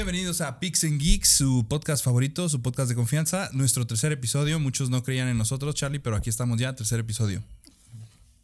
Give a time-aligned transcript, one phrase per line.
[0.00, 3.50] Bienvenidos a Pix and Geeks, su podcast favorito, su podcast de confianza.
[3.52, 4.58] Nuestro tercer episodio.
[4.58, 7.42] Muchos no creían en nosotros, Charlie, pero aquí estamos ya, tercer episodio.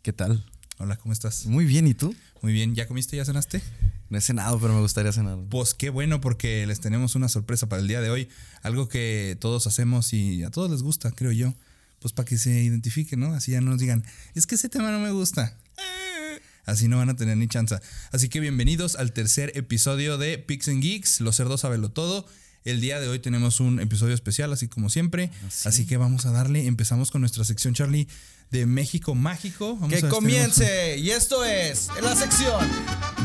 [0.03, 0.45] ¿Qué tal?
[0.77, 1.47] Hola, ¿cómo estás?
[1.47, 2.15] Muy bien, ¿y tú?
[2.43, 2.75] Muy bien.
[2.75, 3.17] ¿Ya comiste?
[3.17, 3.63] ¿Ya cenaste?
[4.11, 5.39] No he cenado, pero me gustaría cenar.
[5.49, 8.29] Pues qué bueno, porque les tenemos una sorpresa para el día de hoy.
[8.61, 11.55] Algo que todos hacemos y a todos les gusta, creo yo.
[12.01, 13.33] Pues para que se identifiquen, ¿no?
[13.33, 15.57] Así ya no nos digan, es que ese tema no me gusta.
[16.67, 17.77] Así no van a tener ni chance.
[18.11, 21.21] Así que bienvenidos al tercer episodio de Pix and Geeks.
[21.21, 22.27] Los cerdos sabelo todo.
[22.65, 25.31] El día de hoy tenemos un episodio especial, así como siempre.
[25.65, 26.67] Así que vamos a darle.
[26.67, 28.09] Empezamos con nuestra sección, Charlie,
[28.51, 29.77] de México Mágico.
[29.77, 30.99] Vamos Que comience.
[30.99, 32.67] Y esto es la sección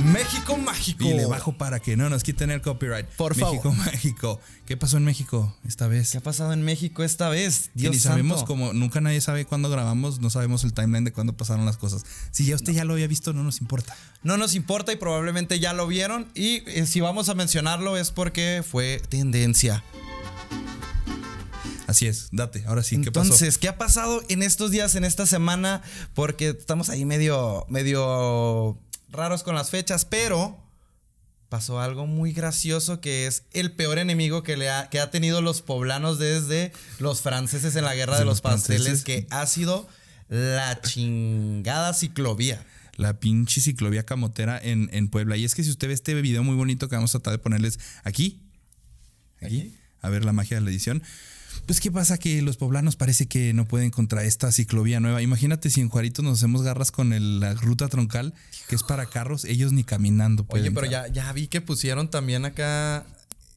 [0.06, 1.06] México Mágico.
[1.06, 3.06] Y le bajo para que no nos quiten el copyright.
[3.18, 3.78] Por México favor.
[3.78, 4.40] Mágico.
[4.66, 6.12] ¿Qué pasó en México esta vez?
[6.12, 7.70] ¿Qué ha pasado en México esta vez?
[7.74, 11.12] Que Dios ni sabemos cómo, nunca nadie sabe cuándo grabamos, no sabemos el timeline de
[11.12, 12.06] cuándo pasaron las cosas.
[12.32, 13.96] Si ya usted ya lo había visto, no nos importa.
[14.24, 16.28] No nos importa y probablemente ya lo vieron.
[16.36, 19.84] Y eh, si vamos a mencionarlo es porque fue tendencia.
[21.92, 23.26] Así es, date, ahora sí, ¿qué pasó?
[23.26, 25.82] Entonces, ¿qué ha pasado en estos días, en esta semana?
[26.14, 30.58] Porque estamos ahí medio, medio raros con las fechas, pero
[31.50, 35.42] pasó algo muy gracioso que es el peor enemigo que, le ha, que ha tenido
[35.42, 39.46] los poblanos desde los franceses en la guerra de, De los, los pasteles, que ha
[39.46, 39.86] sido
[40.30, 42.66] la chingada ciclovía.
[42.96, 45.36] La pinche ciclovía camotera en, en Puebla.
[45.36, 47.40] Y es que si usted ve este video muy bonito que vamos a tratar de
[47.40, 48.40] ponerles aquí,
[49.42, 51.04] aquí, a ver la magia de la edición.
[51.66, 52.18] Pues, ¿qué pasa?
[52.18, 55.22] Que los poblanos parece que no pueden contra esta ciclovía nueva.
[55.22, 58.34] Imagínate si en Juaritos nos hacemos garras con el- la ruta troncal,
[58.68, 60.68] que es para carros, ellos ni caminando pueden.
[60.68, 63.06] Oye, pero ya, ya vi que pusieron también acá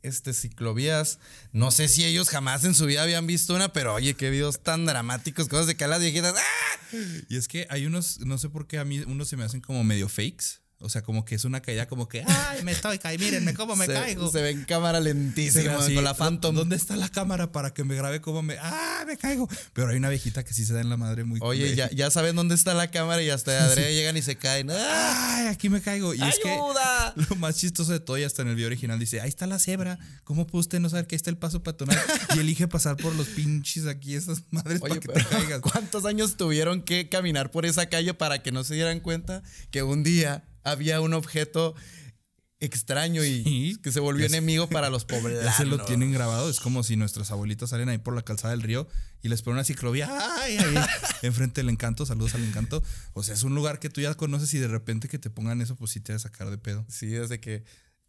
[0.02, 1.18] este ciclovías.
[1.52, 4.60] No sé si ellos jamás en su vida habían visto una, pero oye, qué videos
[4.62, 6.34] tan dramáticos, cosas de que las viejitas.
[6.36, 6.96] ¡ah!
[7.28, 9.60] Y es que hay unos, no sé por qué a mí unos se me hacen
[9.60, 10.60] como medio fakes.
[10.80, 13.74] O sea, como que es una caída como que, ay, me estoy cayendo, mírenme cómo
[13.74, 14.30] me se, caigo.
[14.30, 16.54] Se ve en cámara lentísima así, con la Phantom.
[16.54, 19.48] ¿Dónde está la cámara para que me grabe cómo me, ah, me caigo?
[19.72, 22.10] Pero hay una viejita que sí se da en la madre muy Oye, ya, ya
[22.10, 24.70] saben dónde está la cámara y hasta de adrede llegan y se caen.
[24.70, 25.36] ¡Ah!
[25.36, 26.14] Ay, aquí me caigo.
[26.14, 27.14] Y es que ¡Ayuda!
[27.30, 29.58] lo más chistoso de todo, y hasta en el video original dice, ahí está la
[29.58, 29.98] cebra.
[30.24, 31.98] ¿Cómo puede usted no saber que ahí está el paso peatonal?
[32.36, 35.60] Y elige pasar por los pinches aquí, esas madres, Oye, para que pero te caigas.
[35.60, 39.82] ¿cuántos años tuvieron que caminar por esa calle para que no se dieran cuenta que
[39.82, 41.74] un día había un objeto
[42.60, 43.76] extraño y Sí.
[43.82, 45.44] que se volvió enemigo para los poblanos?
[45.44, 46.48] Ya se lo tienen grabado.
[46.48, 48.88] Es como si nuestras abuelitas salen ahí por la calzada del río
[49.22, 50.08] y les ponen una ciclovía.
[50.40, 50.56] ¡Ay!
[50.56, 50.74] Ahí,
[51.22, 52.06] enfrente del encanto.
[52.06, 52.82] Saludos al encanto.
[53.12, 55.60] O sea, es un lugar que tú ya conoces y de repente que te pongan
[55.60, 56.86] eso, pues sí te va a sacar de pedo.
[56.88, 57.64] Sí, desde que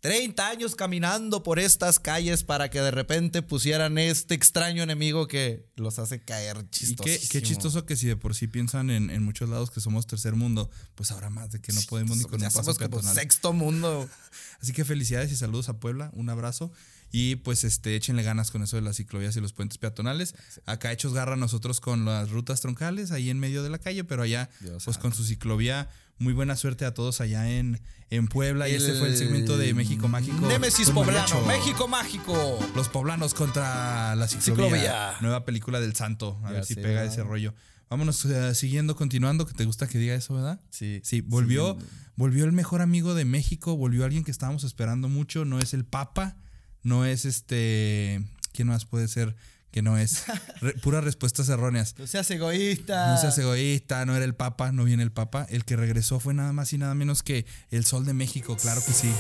[0.05, 5.65] 30 años caminando por estas calles para que de repente pusieran este extraño enemigo que
[5.75, 7.03] los hace caer chistoso.
[7.03, 10.05] qué, qué chistoso que si de por sí piensan en, en muchos lados que somos
[10.05, 12.77] tercer mundo, pues ahora más de que no podemos ni con ya un paso somos
[12.77, 14.07] como sexto mundo.
[14.61, 16.71] Así que felicidades y saludos a Puebla, un abrazo.
[17.11, 20.35] Y pues este, échenle ganas con eso de las ciclovías y los puentes peatonales.
[20.65, 24.21] Acá hechos garra nosotros con las rutas troncales ahí en medio de la calle, pero
[24.21, 25.89] allá Dios pues con su ciclovía.
[26.17, 28.69] Muy buena suerte a todos allá en, en Puebla.
[28.69, 30.47] Y ese fue el segmento de México Mágico.
[30.47, 31.41] Némesis Poblano.
[31.45, 32.59] México Mágico.
[32.75, 34.65] Los poblanos contra la ciclovía.
[34.65, 35.13] Ciclovía.
[35.21, 36.39] Nueva película del santo.
[36.43, 37.13] A Ya ver si sé, pega ¿verdad?
[37.13, 37.53] ese rollo.
[37.89, 40.59] Vámonos eh, siguiendo, continuando, que te gusta que diga eso, ¿verdad?
[40.69, 41.01] Sí.
[41.03, 41.77] Sí, volvió,
[42.15, 45.85] volvió el mejor amigo de México, volvió alguien que estábamos esperando mucho, no es el
[45.85, 46.35] Papa,
[46.81, 49.35] no es este, ¿quién más puede ser?
[49.75, 50.23] Que no es
[50.61, 51.95] Re- puras respuestas erróneas.
[51.99, 53.11] No seas egoísta.
[53.13, 55.45] No seas egoísta, no era el Papa, no viene el Papa.
[55.49, 58.81] El que regresó fue nada más y nada menos que el Sol de México, claro
[58.85, 59.11] que sí.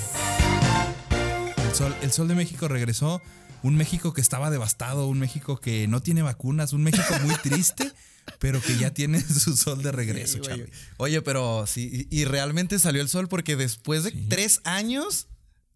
[1.67, 3.21] El Sol, el Sol de México regresó,
[3.63, 7.91] un México que estaba devastado, un México que no tiene vacunas, un México muy triste,
[8.39, 10.63] pero que ya tiene su sol de regreso, Sí.
[10.95, 15.27] Oye, pero sí, y, y realmente salió el sol porque después de tres años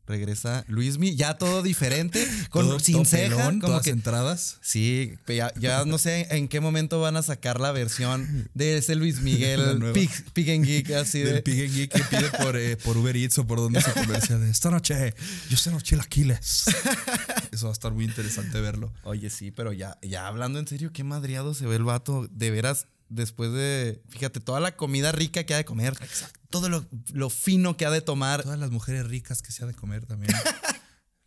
[0.09, 4.57] regresa Luismi, ya todo diferente, con Todo- sin todo ceja, pelón, como todas que entradas.
[4.61, 8.95] Sí, ya, ya no sé en qué momento van a sacar la versión de ese
[8.95, 9.91] Luis Miguel.
[9.93, 11.33] Pig, Pig and Geek, así de.
[11.33, 13.91] Del Pig and Geek que pide por, eh, por Uber Eats o por donde se
[13.93, 15.13] comercia de esta noche
[15.49, 16.65] yo ceno chilaquiles.
[17.51, 18.91] Eso va a estar muy interesante verlo.
[19.03, 22.27] Oye, sí, pero ya, ya hablando en serio, qué madriado se ve el vato.
[22.31, 24.01] De veras, después de.
[24.09, 25.95] Fíjate, toda la comida rica que ha de comer.
[26.49, 28.43] Todo lo, lo fino que ha de tomar.
[28.43, 30.33] Todas las mujeres ricas que se ha de comer también.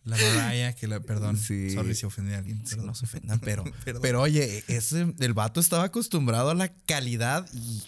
[0.04, 1.70] La Mariah, que la, perdón, Sí.
[1.70, 2.66] sorry si ofendí a alguien.
[2.66, 3.62] Sí, no se ofendan, pero,
[4.00, 7.84] pero oye, ese, el vato estaba acostumbrado a la calidad y,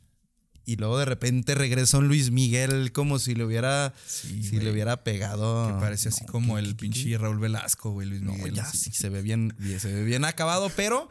[0.64, 4.70] y luego de repente regresa un Luis Miguel como si le hubiera, Sí, si le
[4.70, 5.66] hubiera pegado.
[5.66, 8.54] Que parece así como ¿qué- el qué- qué- pinche Raúl Velasco, güey, Luis No, Miguel.
[8.54, 11.10] ya sí, se ve bien- se ve bien acabado, pero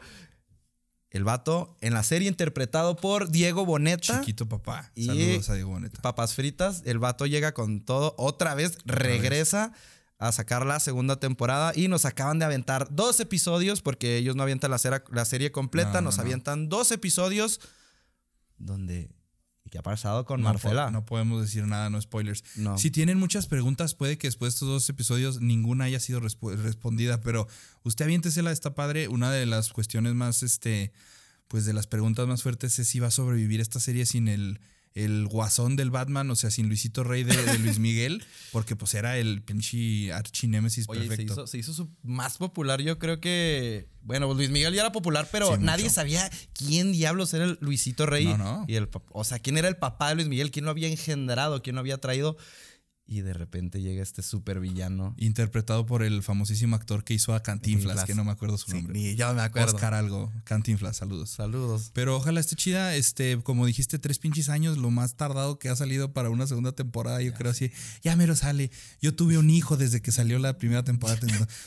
[1.14, 4.20] el vato en la serie interpretado por Diego Boneta.
[4.20, 4.90] Chiquito papá.
[4.94, 6.02] Y- Saludos a Diego Boneta.
[6.02, 9.72] Papas fritas, el vato llega con todo, otra vez regresa
[10.18, 14.42] a sacar la segunda temporada y nos acaban de aventar dos episodios porque ellos no
[14.42, 14.78] avientan la,
[15.10, 16.22] la serie completa, No, no, nos no.
[16.22, 17.60] avientan dos episodios
[18.58, 19.10] donde...
[19.74, 20.90] ¿Y qué ha pasado con No po- Marcela?
[20.92, 22.44] No, podemos decir nada, no spoilers.
[22.54, 22.78] No.
[22.78, 27.20] Si tienen muchas preguntas, puede que después de estos dos episodios ninguna haya sido respondida,
[27.22, 27.48] pero
[27.82, 29.08] usted aviéntesela, está padre.
[29.08, 30.92] Una de las cuestiones más, este,
[31.48, 34.60] pues de las preguntas más fuertes es si va a sobrevivir esta serie sin el,
[34.94, 38.94] el guasón del Batman, o sea, sin Luisito Rey de, de Luis Miguel, porque pues
[38.94, 41.32] era el pinche archinémesis Oye, se perfecto.
[41.32, 43.88] hizo, se hizo su- más popular, yo creo que.
[44.02, 45.94] Bueno, Luis Miguel ya era popular, pero Sí, nadie mucho.
[45.94, 48.26] sabía quién diablos era el Luisito Rey.
[48.26, 48.64] No, no.
[48.68, 51.62] Y el, o sea, quién era el papá de Luis Miguel, quién lo había engendrado,
[51.62, 52.36] quién lo había traído.
[53.06, 55.14] Y de repente llega este súper villano.
[55.18, 58.06] Interpretado por el famosísimo actor que hizo a Cantinflas, Cantinflas.
[58.06, 58.94] que no me acuerdo su nombre.
[58.98, 59.74] ni yo me acuerdo.
[59.74, 60.32] Oscar algo.
[60.44, 61.28] Cantinflas, saludos.
[61.28, 61.90] Saludos.
[61.92, 65.76] Pero ojalá esté chida, este, como dijiste, tres pinches años, lo más tardado que ha
[65.76, 67.70] salido para una segunda temporada, yo creo así,
[68.02, 68.70] ya mero sale.
[69.02, 71.20] Yo tuve un hijo desde que salió la primera temporada.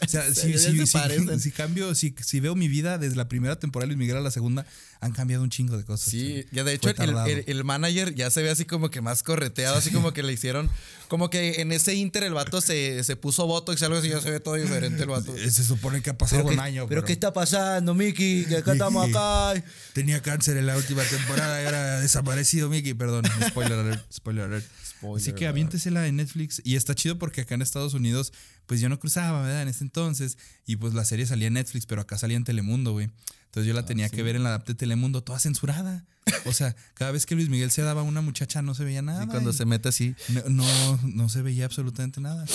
[0.03, 3.59] O sea, si, si- se si- cambio, si, si veo mi vida desde la primera
[3.59, 4.65] temporada de Luis Miguel a la segunda,
[5.01, 6.09] han cambiado un chingo de cosas.
[6.09, 9.21] Sí, ya de hecho el, el- el manager ya se ve así como que más
[9.21, 10.67] correteado, así como que le hicieron,
[11.07, 14.21] como que en ese inter el vato se, se puso botox y algo así, ya
[14.21, 15.35] se ve todo diferente el vato.
[15.37, 16.87] Se supone que ha pasado un año.
[16.87, 18.45] pero ¿qué está pasando, Mickey?
[18.45, 19.61] Que acá estamos acá.
[19.93, 22.93] Tenía cáncer en la última temporada y ahora ha desaparecido Mickey.
[22.93, 24.65] Perdón, spoiler alert, spoiler alert.
[24.97, 26.61] Spoiler Así que aviéntesela en Netflix.
[26.63, 28.33] Y está chido porque acá en Estados Unidos,
[28.65, 29.61] pues yo no cruzaba, ¿verdad?
[29.61, 30.37] En ese entonces.
[30.65, 33.09] Y pues la serie salía en Netflix, pero acá salía en Telemundo, güey.
[33.47, 36.05] Entonces yo la tenía que ver en la adapte de Telemundo, toda censurada.
[36.45, 39.01] O sea, cada vez que Luis Miguel se daba a una muchacha no se veía
[39.01, 39.23] nada.
[39.23, 40.13] Y cuando y- se mete así.
[40.29, 42.45] no, no, no se veía absolutamente nada.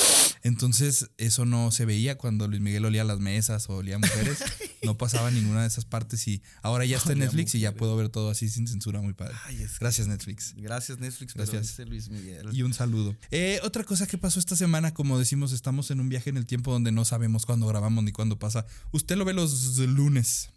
[0.43, 4.39] Entonces, eso no se veía cuando Luis Miguel olía las mesas o olía mujeres.
[4.85, 7.95] No pasaba ninguna de esas partes y ahora ya está en Netflix y ya puedo
[7.97, 9.33] ver todo así sin censura, muy padre.
[9.45, 10.55] Ay, es- Gracias, Netflix.
[10.57, 11.35] Gracias, Netflix.
[11.35, 11.79] Gracias.
[11.89, 12.49] Luis Miguel.
[12.53, 13.15] Y un saludo.
[13.31, 16.47] Eh, otra cosa que pasó esta semana, como decimos, estamos en un viaje en el
[16.47, 18.67] tiempo donde no sabemos cuándo grabamos ni cuándo pasa.
[18.91, 20.51] Usted lo ve los lunes.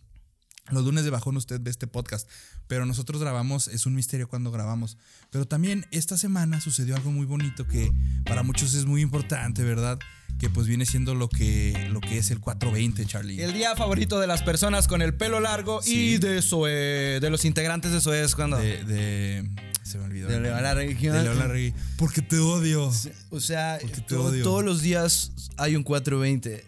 [0.71, 2.27] Los lunes de bajón usted ve este podcast,
[2.67, 4.97] pero nosotros grabamos, es un misterio cuando grabamos.
[5.29, 7.91] Pero también esta semana sucedió algo muy bonito que
[8.25, 10.00] para muchos es muy importante, ¿verdad?
[10.39, 13.41] Que pues viene siendo lo que, lo que es el 420, Charlie.
[13.44, 16.15] El día favorito de las personas con el pelo largo Sí.
[16.15, 18.57] y de Zoe, de los integrantes de Zoe es cuando.
[18.57, 19.50] de, de-
[19.83, 20.27] se me olvidó.
[20.27, 20.62] De nombre.
[20.63, 20.95] Larregui.
[21.09, 21.75] De León Larregui.
[21.97, 22.91] Porque te odio.
[23.29, 24.44] O sea, te to- odio.
[24.44, 26.65] todos los días hay un 420.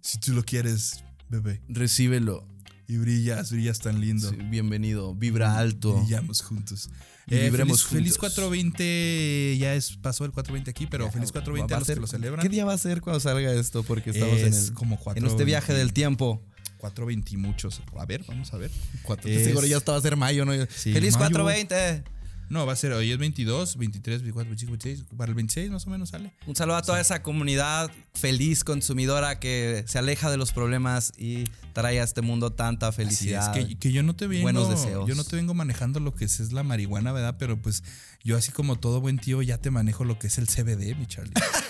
[0.00, 1.62] Si tú lo quieres, bebé.
[1.68, 2.44] Recíbelo.
[2.90, 4.30] Y brillas, brillas tan lindo.
[4.30, 5.14] Sí, bienvenido.
[5.14, 5.94] Vibra alto.
[6.00, 6.90] Brillamos juntos.
[7.28, 8.34] Y Eh, vibremos feliz, feliz juntos.
[8.34, 12.00] 420, ya es, pasó el 420 aquí, pero feliz 420 Va a los ser- que
[12.00, 12.42] lo celebran.
[12.42, 13.84] ¿Qué día va a ser cuando salga esto?
[13.84, 15.28] Porque estamos en, Es el, como en 420.
[15.30, 16.42] este viaje del tiempo.
[16.78, 17.80] 420 y muchos.
[17.96, 18.72] A ver, vamos a ver.
[19.02, 20.52] Cuatro, Es- Seguro ya estaba a ser mayo, ¿no?
[20.68, 21.30] Sí, ¡Feliz mayo.
[21.30, 22.02] 420!
[22.50, 25.04] No, va a ser hoy es 22, 23, 24, 25, 26.
[25.16, 26.32] Para el 26 más o menos sale.
[26.46, 31.44] Un saludo a toda esa comunidad feliz consumidora que se aleja de los problemas y
[31.72, 33.52] trae a este mundo tanta Así es, felicidad.
[33.54, 35.08] que, que yo no te vengo, buenos deseos.
[35.08, 37.36] yo no te vengo manejando lo que es, es la marihuana, ¿verdad?
[37.38, 37.84] Pero pues
[38.24, 41.06] yo así como todo buen tío ya te manejo lo que es el CBD, mi
[41.06, 41.32] Charlie.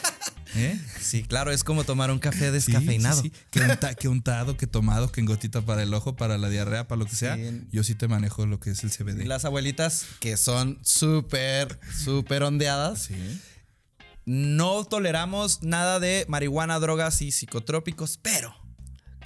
[0.57, 0.81] ¿Eh?
[1.01, 3.23] Sí, claro, es como tomar un café descafeinado.
[3.23, 3.43] sí, sí.
[3.51, 6.89] Que, unta- que untado, que tomado, que en gotita para el ojo, para la diarrea,
[6.89, 7.39] para lo que sea.
[7.71, 9.27] Yo sí te manejo lo que es el Y CBD.
[9.27, 13.41] las abuelitas, que son súper, súper ondeadas, Sí.
[14.27, 18.55] no toleramos nada de marihuana, drogas y psicotrópicos, pero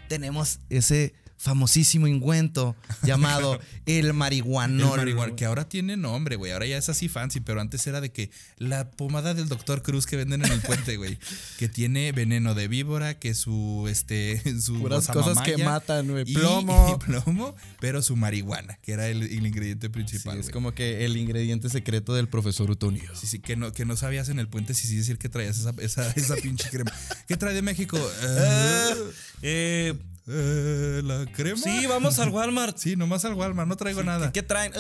[0.09, 4.97] tenemos ese famosísimo ingüento llamado el El marihuanol.
[4.99, 6.53] marihuana, que ahora tiene nombre, güey.
[6.53, 10.07] Ahora ya es así fancy, pero antes era de que la pomada del doctor Cruz
[10.07, 11.19] que venden en el puente, güey.
[11.59, 16.25] que tiene veneno de víbora, que su, este, su Puras cosas que matan, güey.
[16.25, 16.99] Plomo.
[17.01, 20.53] y plomo, pero su marihuana, que era el, el ingrediente Sí, principal, es güey.
[20.53, 23.11] como que el ingrediente secreto del profesor Utonio.
[23.15, 25.59] Sí, sí, que no, que no sabías en el puente si sí decir que traías
[25.59, 26.93] esa, esa, esa pinche crema.
[27.29, 27.99] ¿Qué trae de México?
[28.23, 28.95] Eh,
[29.43, 29.95] Eh,
[30.27, 31.61] eh, ¿La crema?
[31.63, 32.77] sí, vamos al Walmart.
[32.85, 34.33] Sí, nomás al Walmart, no traigo nada.
[34.33, 34.73] ¿Qué traen?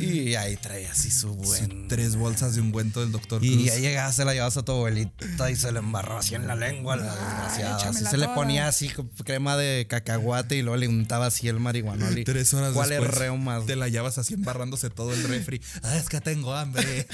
[0.00, 1.86] Y ahí trae así su buen.
[1.88, 3.50] Tres bolsas de ungüento del doctor Cruz.
[3.52, 6.46] Y ya llegas, se la llevas a tu abuelita y se le embarró así en
[6.46, 7.90] la lengua, la desgraciada.
[7.90, 8.90] Así se le ponía así
[9.24, 12.18] crema de cacahuate y luego le untaba así el marihuanol.
[12.18, 13.66] y- Tres horas ¿Cuál es después reumas?
[13.66, 15.60] te la llevas así embarrándose todo el refri.
[15.82, 17.06] Ah, es que tengo hambre.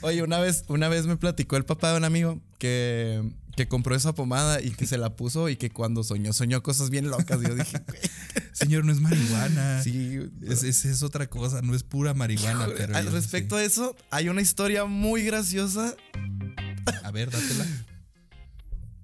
[0.00, 3.22] Oye, una vez, una vez me platicó el papá de un amigo que,
[3.56, 6.88] que compró esa pomada y que se la puso y que cuando soñó, soñó cosas
[6.90, 7.40] bien locas.
[7.40, 7.82] Yo dije,
[8.52, 9.82] Señor, no es marihuana.
[9.82, 10.18] sí.
[10.42, 12.66] Es, es, es otra cosa, no es pura marihuana.
[12.76, 15.94] pero Al respecto a eso, hay una historia muy graciosa.
[16.14, 16.94] sí.
[17.04, 17.66] A ver, dátela.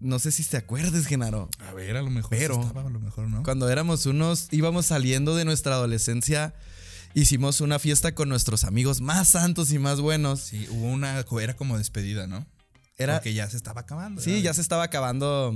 [0.00, 1.48] No sé si te acuerdes, Genaro.
[1.58, 3.42] A ver, a lo mejor Pero- sí estaba, a lo mejor no.
[3.42, 6.54] Cuando éramos unos, íbamos saliendo de nuestra adolescencia,
[7.14, 10.40] hicimos una fiesta con nuestros amigos más santos y más buenos.
[10.40, 12.46] Sí, hubo una, era como despedida, ¿no?
[12.98, 14.20] Era, Porque ya se estaba acabando.
[14.20, 15.54] sí, ya se estaba acabando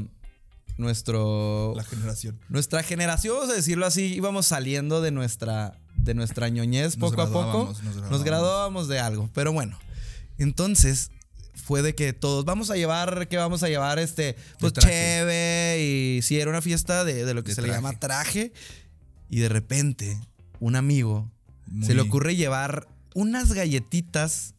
[0.79, 1.75] nuestro...
[1.77, 2.39] La generación.
[2.49, 7.23] Nuestra generación, vamos a decirlo así, íbamos saliendo de nuestra, de nuestra ñoñez Nos poco
[7.23, 7.41] a poco.
[7.75, 8.89] graduábamos, nos graduábamos.
[8.89, 9.31] de algo.
[9.35, 9.79] Pero bueno,
[10.39, 11.11] entonces
[11.55, 16.23] fue de que todos vamos a llevar, que vamos a llevar este, pues cheve y
[16.23, 18.53] sí, era una fiesta de, de lo que De se le llama traje.
[19.29, 20.19] Y de repente,
[20.61, 21.31] un amigo
[21.67, 24.52] Muy- se le ocurre llevar unas galletitas.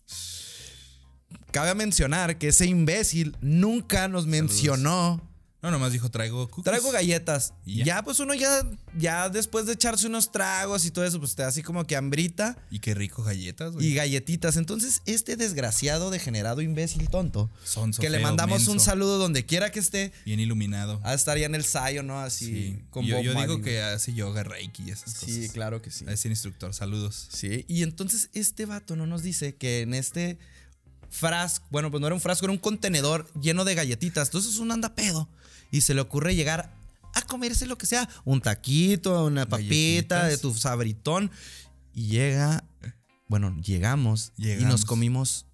[1.53, 5.21] Cabe mencionar que ese imbécil nunca nos mencionó
[5.61, 6.65] No, nomás dijo, traigo cookies.
[6.65, 7.53] Traigo galletas.
[7.65, 8.03] Ya.
[8.03, 11.47] pues uno ya, ya después de echarse unos tragos y todo eso, pues te da
[11.47, 13.85] así como que hambrita Y qué rico galletas, güey.
[13.87, 14.57] y galletitas.
[14.57, 19.79] Entonces, este desgraciado, degenerado, imbécil, tonto, Sonso, que le mandamos un saludo donde quiera que
[19.79, 20.99] esté, Bien iluminado.
[21.03, 22.19] a estar ya en el sayo, ¿no?
[22.19, 22.79] Así, Sí.
[22.89, 25.29] con yo Bob yo digo que hace yoga, reiki y esas cosas.
[25.29, 26.03] Sí, claro que sí.
[26.09, 27.29] A ese instructor, saludos.
[27.31, 30.39] Sí, y entonces este vato no nos dice que en este
[31.13, 34.29] frasco, bueno, pues no era un frasco, era un contenedor lleno de galletitas.
[34.29, 35.29] Entonces uno anda pedo
[35.71, 36.73] y se le ocurre llegar
[37.13, 40.29] a comerse lo que sea, un taquito, una papita Galletitas.
[40.29, 41.31] de tu sabritón.
[41.93, 42.63] Y llega,
[43.27, 45.45] bueno, llegamos, y nos comimos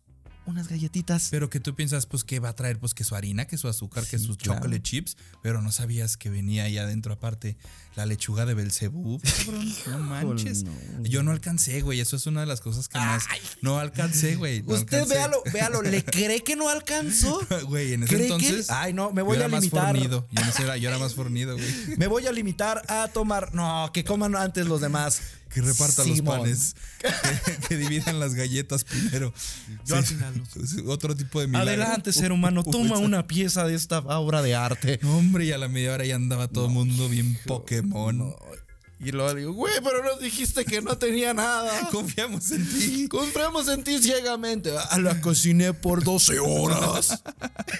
[0.50, 1.27] unas galletitas.
[1.32, 3.68] Pero que tú piensas, pues, que va a traer, pues, que su harina, que su
[3.68, 4.60] azúcar, que sus claro.
[4.60, 7.58] chocolate chips, pero no sabías que venía ahí adentro, aparte,
[7.96, 9.20] la lechuga de Belcebú.
[9.46, 10.63] cabrón, no manches.
[10.63, 10.72] no.
[11.03, 12.00] Yo no alcancé, güey.
[12.00, 13.24] Eso es una de las cosas que más.
[13.62, 14.62] No alcancé, güey.
[14.63, 15.13] no Usted alcancé.
[15.15, 17.39] véalo, véalo, ¿le cree que no alcanzó?
[17.68, 18.70] Güey, en ese ¿Cree que- entonces.
[18.70, 19.88] Ay, no, me voy yo a era más limitar.
[19.96, 20.27] fornido.
[20.32, 21.68] Yo, no sé, yo era más fornido, güey.
[21.98, 23.53] Me voy a limitar a tomar.
[23.53, 25.22] No, que coman antes los demás.
[25.50, 26.18] Que repartan Simón.
[26.18, 26.75] los panes.
[27.00, 29.34] Que, que dividan las galletas primero.
[29.86, 31.70] Yo al final Es Otro tipo de milagro.
[31.70, 35.00] Adelante, ser humano, toma una pieza de esta obra de arte.
[35.01, 38.36] No, hombre, y a la media hora ya andaba todo el mundo bien Pokémon.
[39.01, 41.88] Y luego digo, güey, pero nos dijiste que no tenía nada.
[41.91, 43.08] Confiamos en ti.
[43.08, 44.72] Confiamos en ti ciegamente.
[44.77, 47.24] A la cociné por 12 horas.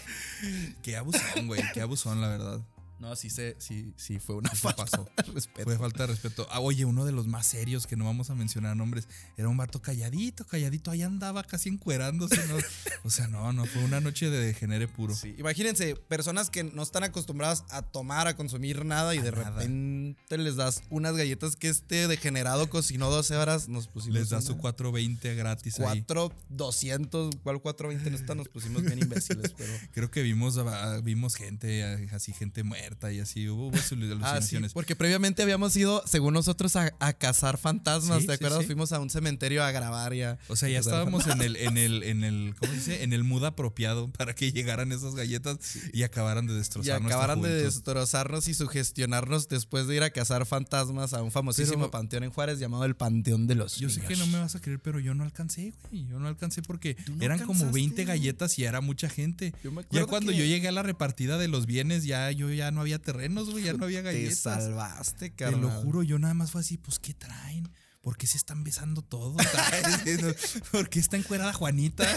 [0.82, 1.62] Qué abusón, güey.
[1.74, 2.62] Qué abusón, la verdad.
[3.00, 5.08] No, sí, sé, sí, sí, fue una falta pasó.
[5.16, 5.64] de respeto.
[5.64, 6.48] Fue falta de respeto.
[6.52, 9.56] Ah, oye, uno de los más serios que no vamos a mencionar nombres era un
[9.56, 10.92] vato calladito, calladito.
[10.92, 12.46] Ahí andaba casi encuerándose.
[12.48, 12.58] ¿no?
[13.06, 15.16] O sea, no, no, fue una noche de degenere puro.
[15.16, 19.52] Sí, Imagínense, personas que no están acostumbradas a tomar, a consumir nada y de nada.
[19.62, 24.38] repente les das unas galletas que este degenerado cocinó 12 horas, nos pusimos Les da
[24.40, 26.04] una- su 420 gratis ahí.
[26.04, 28.36] 4, 200, ¿cuál 420 en esta?
[28.36, 29.72] Nos pusimos bien imbéciles, pero...
[29.94, 30.60] Creo que vimos,
[31.04, 33.48] vimos gente, así gente muerta y así.
[33.50, 34.74] Hubo, hubo Ah, sí, alucinaciones.
[34.74, 38.60] porque previamente habíamos ido, según nosotros, a, a cazar fantasmas, Sí, ¿te acuerdas?
[38.62, 38.66] sí.
[38.66, 40.38] Fuimos a un cementerio a grabar y a...
[40.48, 43.04] O sea, ya estábamos en el, en el, en el, ¿cómo se dice?
[43.04, 45.58] En el mood apropiado para que llegaran esas galletas
[45.94, 50.10] y acabaran de Y destrozar nuestra acabaran de destrozarnos y sugestionarnos después de ir a
[50.10, 53.90] cazar fantasmas a un famosísimo Pero- panteón en Juárez llamado el Panteón de los Yo
[53.90, 56.08] sé que no me vas a creer, pero yo no alcancé, güey.
[56.08, 57.74] Yo no alcancé porque no eran como alcanzaste?
[57.80, 59.54] 20 galletas y era mucha gente.
[59.64, 62.32] Yo me Ya acuerdo cuando que- yo llegué a la repartida de los bienes, ya
[62.32, 64.38] yo ya no había terrenos, güey, ya no había Te galletas.
[64.40, 65.62] salvaste, Te carnal.
[65.62, 67.70] lo juro, yo nada más fue así, pues, ¿qué traen?
[68.02, 69.36] ¿Por qué se están besando todos?
[70.72, 72.08] ¿Por qué está encuerada Juanita?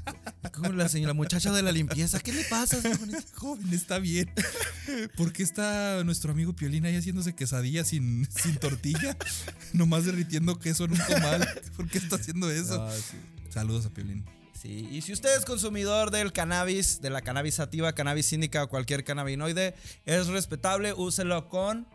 [0.52, 2.20] Como la señora muchacha de la limpieza.
[2.20, 3.22] ¿Qué le pasa, señorita?
[3.34, 4.30] Joven, está bien.
[5.16, 9.16] ¿Por qué está nuestro amigo Piolín ahí haciéndose quesadilla sin, sin tortilla?
[9.74, 11.46] Nomás derritiendo queso en un comal.
[11.76, 12.82] ¿Por qué está haciendo eso?
[12.82, 13.16] Ah, sí.
[13.50, 14.24] Saludos a Piolín.
[14.56, 18.68] Sí, y si usted es consumidor del cannabis, de la cannabis sativa, cannabis síndica o
[18.68, 21.86] cualquier cannabinoide, es respetable, úselo con.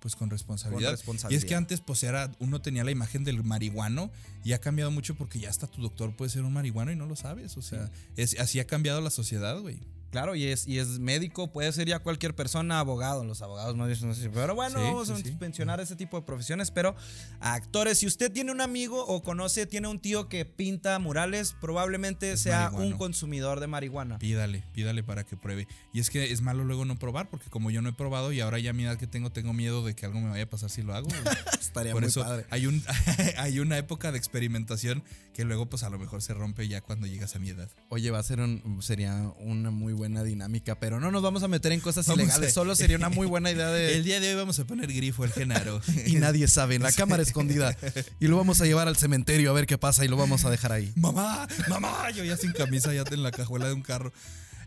[0.00, 0.90] Pues con responsabilidad.
[0.90, 1.40] Con responsabilidad.
[1.40, 4.10] Y es que antes, pues era, uno tenía la imagen del marihuano
[4.44, 7.06] y ha cambiado mucho porque ya hasta tu doctor puede ser un marihuano y no
[7.06, 7.56] lo sabes.
[7.56, 9.80] O sea, es, así ha cambiado la sociedad, güey.
[10.10, 13.86] Claro, y es, y es médico, puede ser ya cualquier persona, abogado, los abogados no
[13.86, 15.36] dicen así, pero bueno, Sí, vamos sí, a sí.
[15.38, 16.94] mencionar ese tipo de profesiones, pero
[17.40, 22.32] actores, si usted tiene un amigo o conoce, tiene un tío que pinta murales, probablemente
[22.32, 22.86] Es sea marihuano.
[22.86, 24.18] un consumidor de marihuana.
[24.18, 25.68] Pídale, pídale para que pruebe.
[25.92, 28.40] Y es que es malo luego no probar porque como yo no he probado y
[28.40, 30.48] ahora ya a mi edad que tengo, tengo miedo de que algo me vaya a
[30.50, 31.08] pasar si lo hago.
[31.60, 32.46] Estaría Por muy eso padre.
[32.50, 32.82] hay, un,
[33.38, 35.02] hay una época de experimentación
[35.34, 37.70] que luego pues a lo mejor se rompe ya cuando llegas a mi edad.
[37.90, 41.48] Oye, va a ser un, sería una muy buena dinámica, pero no nos vamos a
[41.48, 43.94] meter en cosas Vamos ilegales, a- solo sería una muy buena idea de...
[43.96, 45.82] El día de hoy vamos a poner grifo el Genaro.
[46.06, 47.76] y nadie sabe, en la cámara escondida.
[48.20, 50.50] Y lo vamos a llevar al cementerio a ver qué pasa y lo vamos a
[50.50, 50.90] dejar ahí.
[50.96, 54.12] mamá, mamá, yo ya sin camisa, ya en la cajuela de un carro.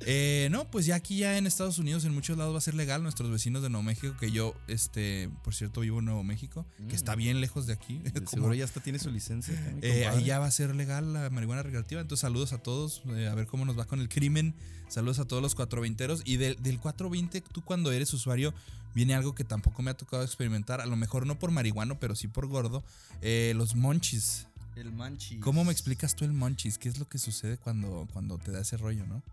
[0.03, 2.73] Eh, no, pues ya aquí ya en Estados Unidos en muchos lados va a ser
[2.73, 3.03] legal.
[3.03, 6.95] Nuestros vecinos de Nuevo México, que yo, este, por cierto, vivo en Nuevo México, que
[6.95, 8.01] está bien lejos de aquí.
[8.15, 9.53] como- Seguro ya hasta tiene su licencia.
[9.83, 12.01] Eh, ahí ya va a ser legal la marihuana recreativa.
[12.01, 13.03] Entonces, saludos a todos.
[13.15, 14.55] eh, a ver cómo nos va con el crimen.
[14.91, 16.21] Saludos a todos los 420eros.
[16.25, 18.53] Y del, del 420, tú cuando eres usuario,
[18.93, 20.81] viene algo que tampoco me ha tocado experimentar.
[20.81, 22.83] A lo mejor no por marihuano, pero sí por gordo.
[23.21, 24.47] eh, los monchis.
[24.75, 25.37] El manchi.
[25.39, 26.77] ¿Cómo me explicas tú el monchis?
[26.77, 29.23] ¿Qué es lo que sucede cuando, cuando te da ese rollo, no?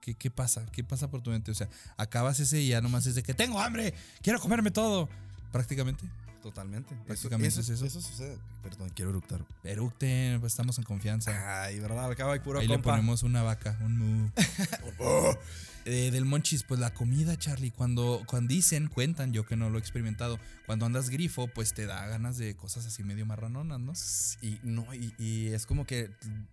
[0.00, 0.66] ¿Qué, ¿Qué pasa?
[0.72, 1.52] ¿Qué pasa por tu mente?
[1.52, 5.08] O sea, acabas ese y ya nomás es de que tengo hambre, quiero comerme todo.
[5.52, 6.04] Prácticamente.
[6.44, 6.94] Totalmente.
[7.06, 7.86] Prácticamente es eso.
[7.86, 8.36] Eso sucede.
[8.62, 9.42] Perdón, quiero eructar.
[9.64, 11.62] Eructen, pues estamos en confianza.
[11.64, 12.04] Ay, ¿verdad?
[12.04, 12.90] Al cabo hay puro Ahí le compa.
[12.90, 14.30] ponemos una vaca, un mu.
[15.86, 17.70] Eh, del monchis, pues la comida, Charlie.
[17.70, 21.84] Cuando, cuando dicen, cuentan, yo que no lo he experimentado, cuando andas grifo, pues te
[21.84, 23.92] da ganas de cosas así medio marranonas, ¿no?
[24.40, 26.10] Y no, y, y es como que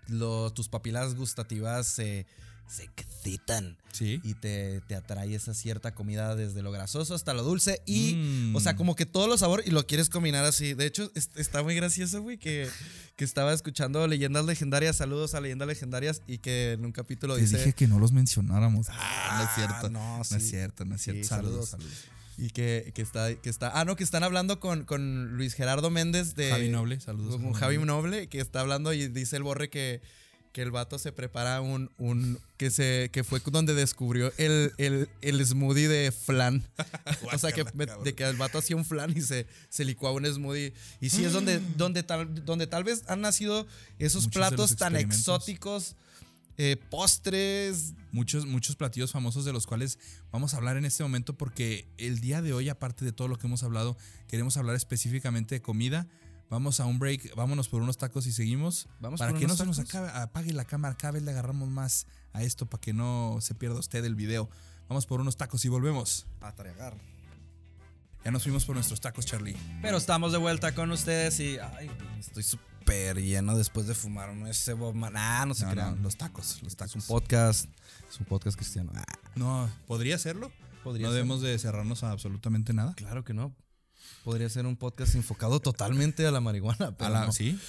[0.10, 2.26] lo- tus papilas gustativas se,
[2.72, 3.78] se excitan.
[3.92, 4.22] Sí.
[4.24, 7.82] Y te, te atrae esa cierta comida desde lo grasoso hasta lo dulce.
[7.86, 8.56] Y, Mm.
[8.56, 10.74] o sea, como que todo lo sabor y lo quieres combinar así.
[10.74, 12.70] De hecho, es- está muy gracioso, güey, que,
[13.18, 14.96] que estaba escuchando leyendas legendarias.
[14.96, 16.22] Saludos a leyendas legendarias.
[16.28, 17.58] Y que en un capítulo Te dice.
[17.58, 18.88] dije que no los mencionáramos.
[18.90, 19.90] Ah, no es cierto.
[19.90, 21.22] no, No, es cierto, no es cierto.
[21.24, 21.90] Sí, saludos, saludos.
[21.92, 22.22] saludos.
[22.38, 23.78] Y que, que está, que está.
[23.80, 26.50] Ah, no, que están hablando con, con Luis Gerardo Méndez de.
[26.50, 27.36] Javi Noble, saludos.
[27.42, 30.02] Con Javi Noble, que está hablando y dice el borre que,
[30.52, 31.90] que el vato se prepara un.
[31.98, 36.64] un que se que fue donde descubrió el, el, el smoothie de flan.
[37.34, 40.16] o sea, que, me- de que el vato hacía un flan y se, se licuaba
[40.18, 40.74] un smoothie.
[41.00, 43.66] Y sí, es donde, donde, tal, donde tal vez han nacido
[43.98, 45.96] esos Muchos platos tan exóticos.
[46.58, 49.98] eh, postres, Muchos, muchos platillos famosos de los cuales
[50.32, 53.38] vamos a hablar en este momento porque el día de hoy, aparte de todo lo
[53.38, 56.08] que hemos hablado, queremos hablar específicamente de comida.
[56.52, 58.88] Vamos a un break, vámonos por unos tacos y seguimos.
[59.00, 59.90] Vamos para por que no unos se nos tacos.
[59.96, 63.56] acabe, apague la cámara, cada vez le agarramos más a esto para que no se
[63.56, 64.50] pierda usted el video.
[64.90, 66.28] Vamos por unos tacos y volvemos.
[66.42, 66.96] a tragar.
[68.26, 69.56] Ya nos fuimos por nuestros tacos, Charlie.
[69.82, 71.90] Pero estamos de vuelta con ustedes y ay,
[72.20, 75.14] estoy súper lleno después de fumar ese Bob Man.
[75.16, 75.96] Ah, no se No, crean.
[75.96, 76.96] no, los tacos, los es tacos.
[76.96, 77.66] un podcast,
[78.10, 78.92] es un podcast cristiano.
[78.94, 79.04] Ah,
[79.36, 80.52] No, ¿podría serlo?
[80.84, 81.16] Podría no ser.
[81.16, 82.94] debemos de cerrarnos a absolutamente nada.
[82.96, 83.56] claro que no.
[84.24, 87.32] Podría ser un podcast enfocado totalmente a la marihuana, pero A la- no.
[87.32, 87.60] Sí,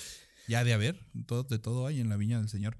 [0.49, 2.77] ya de haber, todo, de todo hay en la viña del Señor.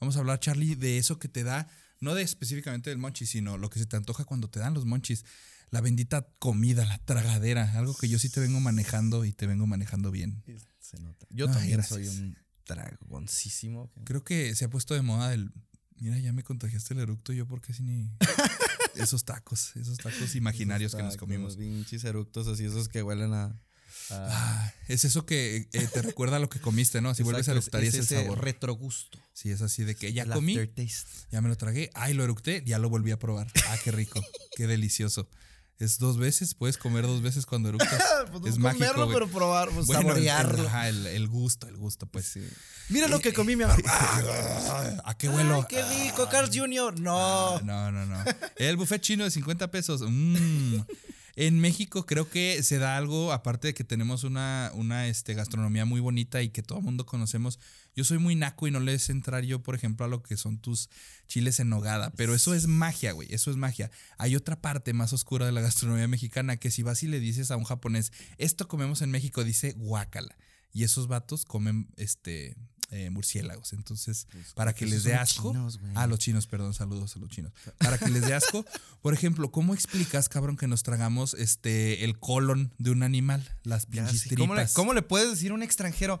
[0.00, 1.68] Vamos a hablar, Charlie, de eso que te da,
[2.00, 4.84] no de específicamente del monchis, sino lo que se te antoja cuando te dan los
[4.84, 5.24] monchis.
[5.70, 9.66] La bendita comida, la tragadera, algo que yo sí te vengo manejando y te vengo
[9.66, 10.44] manejando bien.
[10.78, 11.26] Se nota.
[11.30, 12.06] Yo Ay, también gracias.
[12.06, 13.90] soy un dragoncísimo.
[14.04, 15.50] Creo que se ha puesto de moda el.
[15.98, 18.10] Mira, ya me contagiaste el eructo, yo porque sí ni.
[18.98, 21.56] esos tacos, esos tacos imaginarios que nos comimos.
[21.56, 23.60] Pinches eructos así, esos que huelen a.
[24.10, 27.14] Ah, es eso que eh, te recuerda a lo que comiste, ¿no?
[27.14, 28.44] Si vuelves a eructar y es, es el ese sabor.
[28.44, 29.18] retrogusto.
[29.32, 30.56] Sí, es así de que ya comí,
[31.30, 33.50] ya me lo tragué, ay, lo eructé, ya lo volví a probar.
[33.68, 34.24] Ah, qué rico,
[34.56, 35.28] qué delicioso.
[35.78, 38.02] Es dos veces, puedes comer dos veces cuando eructas.
[38.46, 38.94] es mágico.
[38.96, 39.12] güey.
[39.12, 40.62] pero probar, pues, Bueno, saborearlo.
[40.62, 42.26] El, ajá, el- el gusto, el gusto, pues.
[42.26, 42.42] Sí.
[42.88, 43.82] Mira lo que comí mi amor.
[45.04, 45.56] ¿A qué huelo?
[45.56, 46.98] Ay, qué rico, Carl Jr.
[47.00, 47.56] No.
[47.56, 48.16] Ah, no, no, no.
[48.56, 50.02] El buffet chino de 50 pesos.
[50.06, 50.80] Mm.
[51.38, 55.84] En México creo que se da algo, aparte de que tenemos una, una este, gastronomía
[55.84, 57.58] muy bonita y que todo el mundo conocemos.
[57.96, 60.58] Yo soy muy naco y no le entrar yo, por ejemplo, a lo que son
[60.58, 60.90] tus
[61.28, 62.10] chiles en nogada.
[62.10, 63.32] Pero eso es magia, güey.
[63.32, 63.90] Eso es magia.
[64.18, 67.50] Hay otra parte más oscura de la gastronomía mexicana que si vas y le dices
[67.50, 70.36] a un japonés, esto comemos en México, dice guácala.
[70.74, 72.54] Y esos vatos comen este
[72.90, 73.72] eh, murciélagos.
[73.72, 75.52] Entonces, para que les dé asco.
[75.52, 75.92] chinos, güey.
[75.94, 77.52] ah, los chinos, perdón, saludos a los chinos.
[77.78, 78.64] Para que les dé asco,
[79.02, 83.48] por ejemplo, ¿cómo explicas, cabrón, que nos tragamos este el colon de un animal?
[83.64, 84.28] Las pinches.
[84.36, 86.20] ¿Cómo, le, cómo le puedes decir a un extranjero?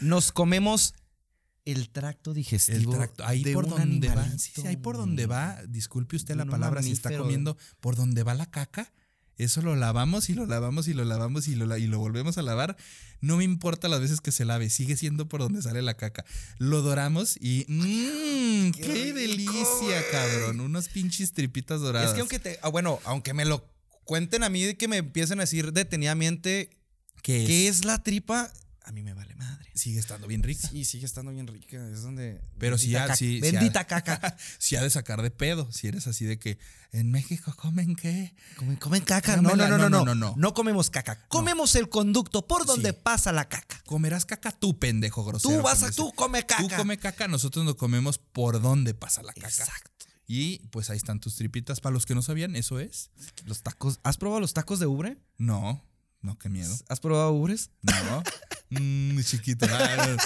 [0.00, 0.94] Nos comemos
[1.64, 2.94] el tracto El digestivo.
[2.94, 4.14] tracto, ahí de por un donde va.
[4.14, 4.38] animalito.
[4.42, 8.22] Sí, sí, ahí por donde va, disculpe usted la palabra, si está comiendo por donde
[8.22, 8.90] va la caca.
[9.38, 12.42] Eso lo lavamos y lo lavamos y lo lavamos y lo, y lo volvemos a
[12.42, 12.76] lavar.
[13.20, 16.24] No me importa las veces que se lave, sigue siendo por donde sale la caca.
[16.58, 17.64] Lo doramos y.
[17.68, 18.72] ¡Mmm!
[18.72, 20.60] ¡Qué, Qué delicia, cabrón!
[20.60, 22.08] Unos pinches tripitas doradas.
[22.08, 22.58] Es que aunque te.
[22.62, 23.64] ah, bueno, aunque me lo
[24.04, 26.70] cuenten a mí, que me empiecen a decir detenidamente
[27.22, 27.46] ¿Qué es?
[27.46, 28.52] qué es la tripa,
[28.88, 29.70] a mí me vale madre.
[29.74, 30.66] Sigue estando bien rica.
[30.66, 31.76] Sí, sigue estando bien rica.
[31.90, 32.40] Es donde.
[32.58, 34.34] Pero si ya, sí Bendita ha- caca.
[34.58, 35.70] si ha de sacar de pedo.
[35.70, 36.58] Si eres así de que
[36.92, 38.34] en México comen qué.
[38.56, 39.36] Comen, comen caca.
[39.36, 40.54] No No, no, no, no, no, no, no, no.
[40.54, 41.26] comemos caca.
[41.28, 43.82] Comemos el conducto por donde pasa la caca.
[43.84, 45.56] Comerás caca tú, pendejo grosero.
[45.58, 46.62] Tú vas a, tú come caca.
[46.62, 49.48] Tú come caca, nosotros nos comemos por donde pasa la caca.
[49.48, 50.06] Exacto.
[50.26, 51.80] Y pues ahí están tus tripitas.
[51.80, 53.10] Para los que no sabían, eso es.
[53.44, 54.00] Los tacos.
[54.02, 55.18] ¿Has probado los tacos de ubre?
[55.36, 55.84] No,
[56.22, 56.74] no, qué miedo.
[56.88, 57.70] ¿Has probado ubres?
[57.82, 58.22] No.
[58.70, 59.66] Mm, chiquito.
[59.70, 60.16] Ah,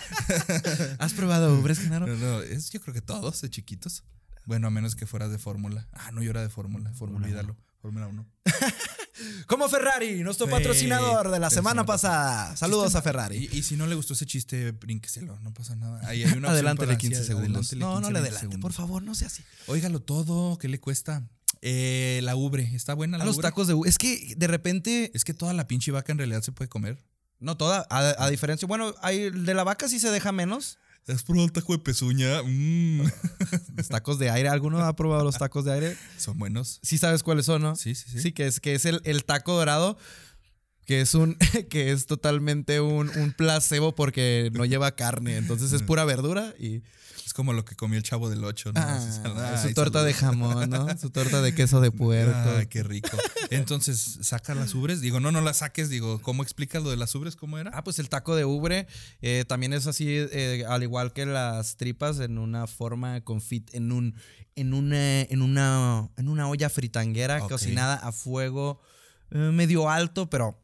[0.98, 2.06] ¿Has probado ubres, Genaro?
[2.06, 4.02] no, no, es, yo creo que todos de chiquitos.
[4.44, 5.88] Bueno, a menos que fueras de fórmula.
[5.92, 6.92] Ah, no, yo era de fórmula.
[6.94, 7.56] Fórmula Olvídalo.
[7.80, 8.26] Fórmula 1.
[9.46, 12.56] Como Ferrari, nuestro Güey, patrocinador de la semana pasada.
[12.56, 13.48] Saludos Chiste- a Ferrari.
[13.52, 16.00] Y, y si no le gustó ese chiste, brínqueselo, no pasa nada.
[16.08, 17.48] Ahí hay una opción Adelántele para- 15 sí, segundos.
[17.72, 18.60] adelántele no, no 15, le 20 adelante, segundos.
[18.62, 19.42] por favor, no sea así.
[19.66, 21.28] Óigalo todo, ¿qué le cuesta?
[21.60, 23.42] Eh, la ubre, ¿está buena la A los ubre?
[23.48, 23.88] tacos de ubre.
[23.90, 25.12] Es que de repente.
[25.14, 26.98] Es que toda la pinche vaca en realidad se puede comer.
[27.42, 27.86] No toda.
[27.90, 28.66] A, a diferencia.
[28.66, 30.78] Bueno, hay, de la vaca sí se deja menos.
[31.08, 32.42] ¿Has probado el taco de pezuña?
[32.44, 33.02] Mm.
[33.76, 34.48] Los tacos de aire.
[34.48, 35.96] ¿Alguno ha probado los tacos de aire?
[36.16, 36.78] Son buenos.
[36.82, 37.74] Sí sabes cuáles son, ¿no?
[37.74, 38.20] Sí, sí, sí.
[38.20, 39.98] Sí, que es, que es el, el taco dorado.
[40.86, 41.34] Que es un.
[41.70, 45.36] que es totalmente un, un placebo porque no lleva carne.
[45.36, 46.82] Entonces es pura verdura y.
[47.32, 48.80] Es como lo que comió el chavo del 8, ¿no?
[48.82, 49.00] Ah,
[49.54, 50.86] Ay, su torta de jamón, ¿no?
[50.98, 52.50] Su torta de queso de puerco.
[52.58, 53.16] Ay, qué rico.
[53.48, 55.00] Entonces, saca las ubres.
[55.00, 55.88] Digo, no, no las saques.
[55.88, 57.34] Digo, ¿cómo explicas lo de las ubres?
[57.34, 57.70] ¿Cómo era?
[57.72, 58.86] Ah, pues el taco de ubre
[59.22, 63.92] eh, también es así, eh, al igual que las tripas, en una forma confit, en
[63.92, 64.14] un,
[64.54, 68.82] en una, en una, en una olla fritanguera cocinada a fuego
[69.30, 70.61] eh, medio alto, pero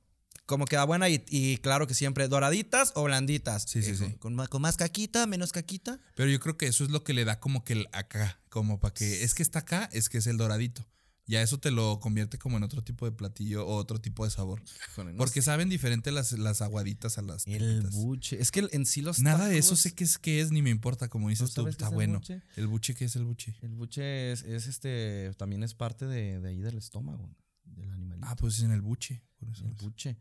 [0.48, 3.64] como queda buena y, y claro que siempre doraditas o blanditas.
[3.68, 4.04] Sí, sí, Eh, sí.
[4.04, 6.00] Con, con más, con más caquita, menos caquita.
[6.16, 8.40] Pero yo creo que eso es lo que le da como que el acá.
[8.48, 10.88] Como para que es que está acá, es que es el doradito.
[11.26, 14.30] Ya eso te lo convierte como en otro tipo de platillo o otro tipo de
[14.30, 14.62] sabor.
[15.18, 17.94] Porque saben diferente las, las aguaditas a las el taquitas.
[18.02, 18.40] buche.
[18.40, 20.70] Es que en sí los Nada de eso sé qué es, qué es, ni me
[20.70, 22.18] importa, como dices tú, está es el bueno.
[22.20, 22.42] buche?
[22.56, 23.54] ¿El buche qué es el buche?
[23.60, 28.26] El buche es, es este, también es parte de, de ahí del estómago, del animalito.
[28.26, 29.22] Ah, pues es en el buche.
[29.38, 29.76] Por eso El es.
[29.82, 30.16] buche.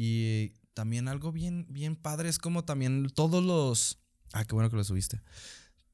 [0.00, 3.98] Y también algo bien, bien padre es como también todos los.
[4.32, 5.20] Ah, qué bueno que lo subiste.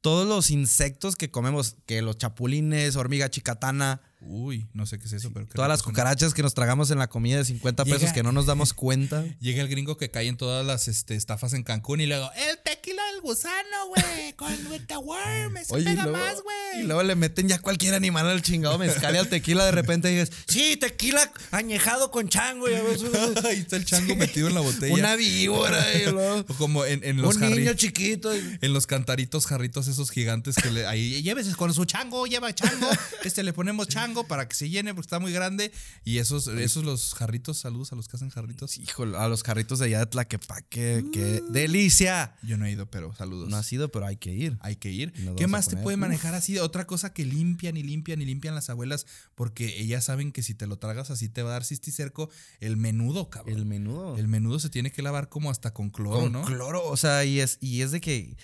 [0.03, 5.13] Todos los insectos que comemos, que los chapulines, hormiga chicatana, Uy, no sé qué es
[5.15, 8.13] eso, pero todas las cucarachas que nos tragamos en la comida de 50 pesos Llega-
[8.15, 9.23] que no nos damos cuenta.
[9.41, 12.59] Llega el gringo que cae en todas las este, estafas en Cancún y luego, el
[12.63, 16.43] tequila del gusano, güey, con with the worm, eso Oye, y pega luego, más, y
[16.43, 16.87] güey.
[16.87, 20.17] luego le meten ya cualquier animal al chingado mezcal y al tequila de repente y
[20.19, 22.69] dices, sí, tequila añejado con chango.
[22.69, 23.11] Y a veces-
[23.45, 24.95] Ahí está el chango metido en la botella.
[24.95, 28.35] una víbora y luego, O como en, en los un jarri- niño chiquito.
[28.37, 32.55] y- En los cantaritos, jarritos esos gigantes que le, ahí llévese con su chango, lleva
[32.55, 32.89] chango.
[33.23, 35.73] Este le ponemos chango para que se llene porque está muy grande.
[36.05, 38.77] Y esos, esos los jarritos, saludos a los que hacen jarritos.
[38.79, 42.35] Híjole, a los carritos de allá de Tlaquepaque, qué delicia.
[42.43, 43.49] Yo no he ido, pero saludos.
[43.49, 44.57] No ha sido, pero hay que ir.
[44.61, 45.13] Hay que ir.
[45.37, 46.59] ¿Qué más te puede manejar así?
[46.59, 50.55] Otra cosa que limpian y limpian y limpian las abuelas porque ellas saben que si
[50.55, 52.31] te lo tragas así te va a dar cisticerco.
[52.61, 53.57] El menudo, cabrón.
[53.57, 54.17] El menudo.
[54.17, 56.43] El menudo se tiene que lavar como hasta con cloro, con ¿no?
[56.43, 58.37] cloro, o sea, y es, y es de que,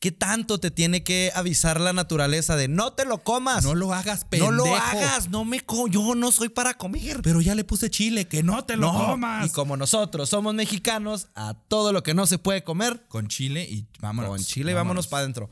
[0.00, 3.64] ¿qué tanto te tiene que avisar la naturaleza de no te lo comas?
[3.64, 4.52] No lo hagas, pendejo.
[4.52, 7.20] No lo hagas, no me co yo no soy para comer.
[7.22, 9.46] Pero ya le puse chile, que no te lo No, comas.
[9.46, 13.66] Y como nosotros somos mexicanos, a todo lo que no se puede comer, Con chile
[13.68, 14.30] y vámonos.
[14.30, 15.50] con chile vámonos para adentro.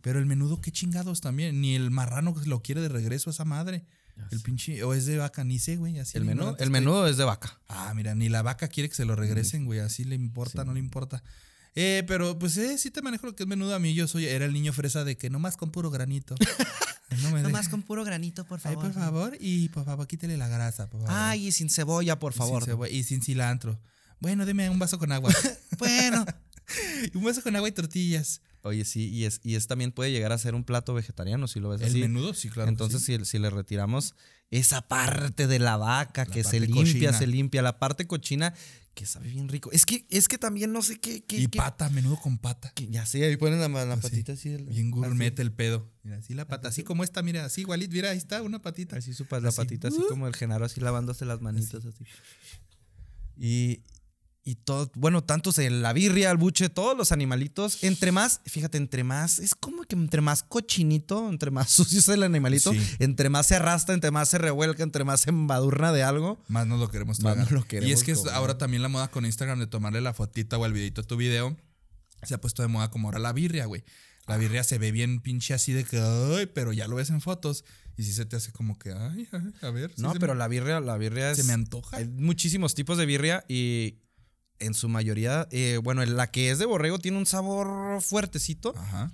[0.00, 1.60] Pero el menudo, qué chingados también.
[1.60, 3.84] Ni el marrano lo quiere de regreso a esa madre.
[4.30, 4.82] El pinche.
[4.84, 5.98] O es de vaca, ni sé, güey.
[5.98, 7.58] Así El ignorante el menudo es de vaca.
[7.68, 9.80] Ah, mira, ni la vaca quiere que se lo regresen, güey.
[9.80, 11.22] Así le importa, no le importa.
[11.76, 13.94] Eh, pero pues eh, sí te manejo lo que es menudo a mí.
[13.94, 16.34] Yo soy, era el niño fresa de que nomás con puro granito.
[17.22, 18.84] No me Nomás con puro granito, por Ay, favor.
[18.86, 19.36] por favor.
[19.40, 21.14] Y por favor, quítele la grasa, por favor.
[21.16, 22.64] Ay, y sin cebolla, por Y sin favor.
[22.64, 23.80] cebolla- y sin cilantro.
[24.18, 25.32] Bueno, deme un vaso con agua.
[25.78, 26.26] bueno.
[27.14, 28.42] un vaso con agua y tortillas.
[28.62, 31.60] Oye, sí, y es, y es también puede llegar a ser un plato vegetariano si
[31.60, 32.00] lo ves El así.
[32.00, 32.68] menudo, sí, claro.
[32.68, 33.16] Entonces, sí.
[33.18, 34.14] si, si le retiramos
[34.50, 37.12] esa parte de la vaca La que se limpia, cochina.
[37.12, 38.52] se limpia, la parte cochina
[38.96, 39.70] que sabe bien rico.
[39.72, 41.22] Es que, es que también no sé qué.
[41.22, 42.72] qué- Y qué- pata, menudo con pata.
[42.74, 44.48] que- ya sé, ahí ponen la, la Así, patita así.
[44.48, 45.42] el- Bien gourmet así.
[45.42, 45.92] el pedo.
[46.02, 48.96] Mira, así la pata, así como esta, mira, así igualito, mira, ahí está, una patita.
[48.96, 50.08] Así su la patita, así Uh.
[50.08, 52.04] como el Genaro, así lavándose las manitas, así.
[53.36, 53.82] Y,
[54.48, 58.78] y todo, bueno, tantos en la birria, el buche, todos los animalitos, entre más, fíjate,
[58.78, 62.80] entre más, es como que entre más cochinito, entre más sucio es el animalito, Sí.
[63.00, 66.42] entre más se arrastra, entre más se revuelca, entre más se embadurna de algo.
[66.48, 67.52] Más no lo queremos Más tragar.
[67.52, 68.34] nos lo queremos y es que comer.
[68.34, 71.16] ahora también la moda con Instagram de tomarle la fotita o el videito a tu
[71.16, 71.56] video.
[72.22, 73.84] Se ha puesto de moda como ahora la birria, güey.
[74.28, 77.20] La birria se ve bien pinche así de que, ay, pero ya lo ves en
[77.20, 77.64] fotos
[77.96, 79.28] y sí se te hace como que, ay,
[79.62, 79.92] a ver.
[79.98, 81.36] No, pero me- la birria, la birria es...
[81.38, 81.96] se me antoja.
[81.96, 83.98] Hay muchísimos tipos de birria y
[84.58, 89.12] en su mayoría, eh, bueno, la que es de borrego tiene un sabor fuertecito, Ajá.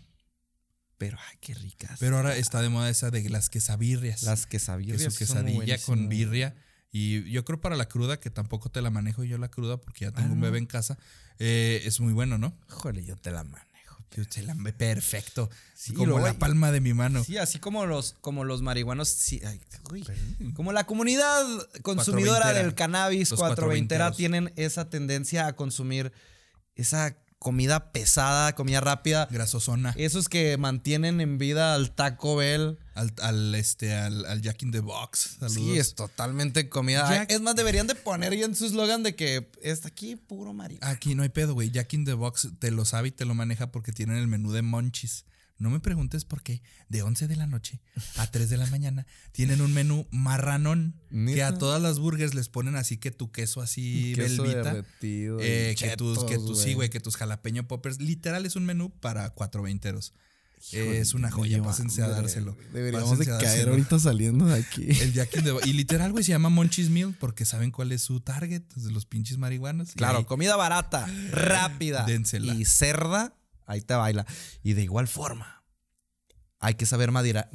[0.99, 1.99] pero ay, qué ricas.
[2.01, 4.23] Pero ahora está de moda esa de las quesabirrias.
[4.23, 6.55] las que quesabirrias su son muy quesadilla con birria.
[6.95, 10.05] Y yo creo para la cruda, que tampoco te la manejo yo la cruda porque
[10.05, 10.45] ya tengo Ah, un no.
[10.47, 10.99] bebé en casa,
[11.39, 12.55] eh, es muy bueno, ¿no?
[12.69, 13.72] Híjole, yo te la manejo.
[14.17, 15.49] Yo te la perfecto.
[15.75, 17.25] Sí, como luego la palma de mi mano.
[17.25, 20.05] Sí, así como los, como los marihuanos, sí, ay, uy.
[20.55, 21.45] como la comunidad
[21.83, 24.17] consumidora del cannabis Los cuatroveintera cuatroventeros.
[24.17, 26.13] tienen esa tendencia a consumir
[26.75, 29.27] esa comida pesada, comida rápida.
[29.29, 29.93] Grasosona.
[29.97, 32.79] Esos que mantienen en vida al Taco Bell.
[32.95, 35.39] Al, al, este, al, al Jack in the Box.
[35.41, 35.53] Saludos.
[35.55, 37.09] Sí, es totalmente comida.
[37.11, 40.53] Jack- Es más, deberían de poner ya en su eslogan de que está aquí puro
[40.53, 40.89] marihuana.
[40.91, 41.71] Aquí no hay pedo, güey.
[41.73, 44.53] Jack in the Box te lo sabe y te lo maneja porque tienen el menú
[44.53, 45.25] de monchis.
[45.63, 46.61] No me preguntes por qué.
[46.89, 47.81] De 11 de la noche
[48.17, 52.49] a 3 de la mañana tienen un menú marranón que a todas las burgers les
[52.49, 54.51] ponen así que tu queso así Queso y
[55.41, 58.01] eh, que tus, que tus, sí, güey, que tus jalapeño poppers.
[58.01, 60.15] Literal es un menú para cuatro veinteros.
[60.73, 62.57] Híjole, es una joya, pásense a dárselo.
[62.73, 64.87] Deberíamos de caer ahorita saliendo de aquí.
[65.01, 65.67] El Box.
[65.67, 69.07] Y literal, güey, se llama Monchis Meal porque saben cuál es su target, de los
[69.07, 69.91] pinches marihuanos.
[69.91, 72.55] Y Claro, ahí- comida barata, rápida Dénsela.
[72.55, 73.35] y cerda,
[73.67, 74.27] ahí te baila.
[74.63, 75.63] Y de igual forma,
[76.59, 77.51] hay que saber maridar.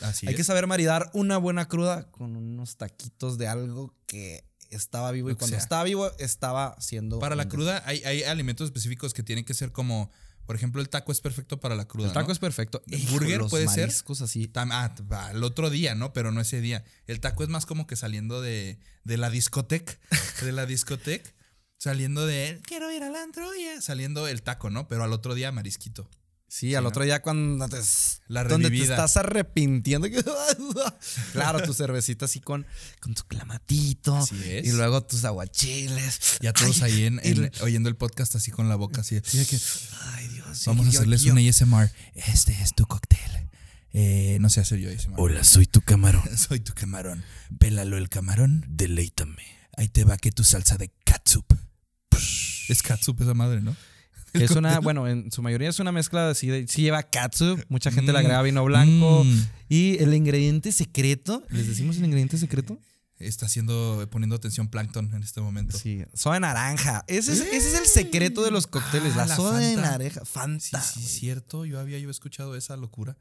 [0.00, 0.36] así hay es.
[0.36, 5.34] que saber maridar una buena cruda con unos taquitos de algo que estaba vivo y
[5.34, 5.62] cuando sea.
[5.62, 9.72] estaba vivo estaba siendo Para la cruda hay, hay alimentos específicos que tienen que ser
[9.72, 10.10] como,
[10.44, 12.08] por ejemplo, el taco es perfecto para la cruda.
[12.08, 12.32] El taco ¿no?
[12.34, 12.82] es perfecto.
[12.90, 13.86] El burger los puede ser.
[13.86, 14.46] mariscos así.
[14.48, 16.12] Tam- ah, el otro día, ¿no?
[16.12, 16.84] Pero no ese día.
[17.06, 19.94] El taco es más como que saliendo de, de la discoteca.
[20.42, 21.30] De la discoteca.
[21.78, 24.88] Saliendo de quiero ir al antro, yeah", Saliendo el taco, ¿no?
[24.88, 26.10] Pero al otro día marisquito.
[26.50, 26.88] Sí, al ¿no?
[26.88, 27.76] otro día cuando te,
[28.26, 30.08] La donde te estás arrepintiendo.
[31.32, 32.66] claro, tu cervecita así con,
[33.00, 34.16] con tu clamatito.
[34.16, 34.66] Así es.
[34.66, 36.38] Y luego tus aguachiles.
[36.40, 39.16] Ya todos Ay, ahí en, oyendo el podcast así con la boca así.
[39.16, 39.58] de que,
[40.14, 40.64] ay, Dios.
[40.64, 41.92] Vamos a yo- hacerles yo- un ASMR.
[42.14, 43.50] Este es tu cóctel.
[43.92, 45.20] Eh, no sé hacer yo ASMR.
[45.20, 46.22] Hola, soy tu camarón.
[46.38, 47.24] Soy tu camarón.
[47.58, 48.64] Pélalo el camarón.
[48.68, 49.44] Deleítame.
[49.76, 51.44] Ahí te va que tu salsa de catsup.
[52.68, 53.74] Es catsup esa madre, ¿no?
[54.34, 57.90] Es una, bueno, en su mayoría es una mezcla así de, sí lleva catsup, mucha
[57.90, 59.24] gente le agrega vino blanco.
[59.24, 59.44] Mm.
[59.70, 62.78] Y el ingrediente secreto, ¿les decimos el ingrediente secreto?
[63.18, 65.76] Está haciendo, poniendo atención Plankton en este momento.
[65.78, 67.04] Sí, soda de naranja.
[67.08, 70.24] Ese es, ese es el secreto de los cócteles, Ah, la, la soda de naranja.
[70.26, 70.80] Fanta.
[70.82, 71.64] sí, cierto.
[71.64, 73.16] Yo había yo escuchado esa locura.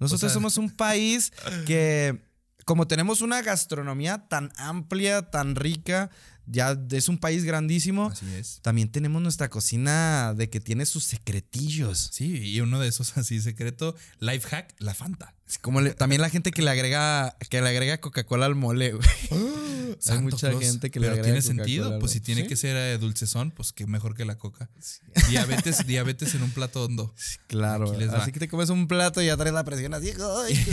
[0.00, 1.32] Nosotros O sea- somos un país
[1.66, 2.20] que,
[2.66, 6.10] como tenemos una gastronomía tan amplia, tan rica,
[6.50, 8.60] ya es un país grandísimo, Así es.
[8.62, 12.10] también tenemos nuestra cocina de que tiene sus secretillos.
[12.12, 15.34] Sí, y uno de esos así secreto, life hack, la Fanta.
[15.48, 18.92] Es Como le- también la gente que le agrega que le agrega Coca-Cola al mole,
[18.92, 19.08] güey.
[19.88, 22.48] Hay Santo mucha gente que le Pero agrega tiene sentido, pues si tiene ¿Sí?
[22.48, 24.68] que ser eh, dulcezón, pues qué mejor que la coca.
[25.30, 27.14] Diabetes, diabetes en un plato hondo.
[27.46, 30.12] Claro, así que te comes un plato y ya traes la presión así.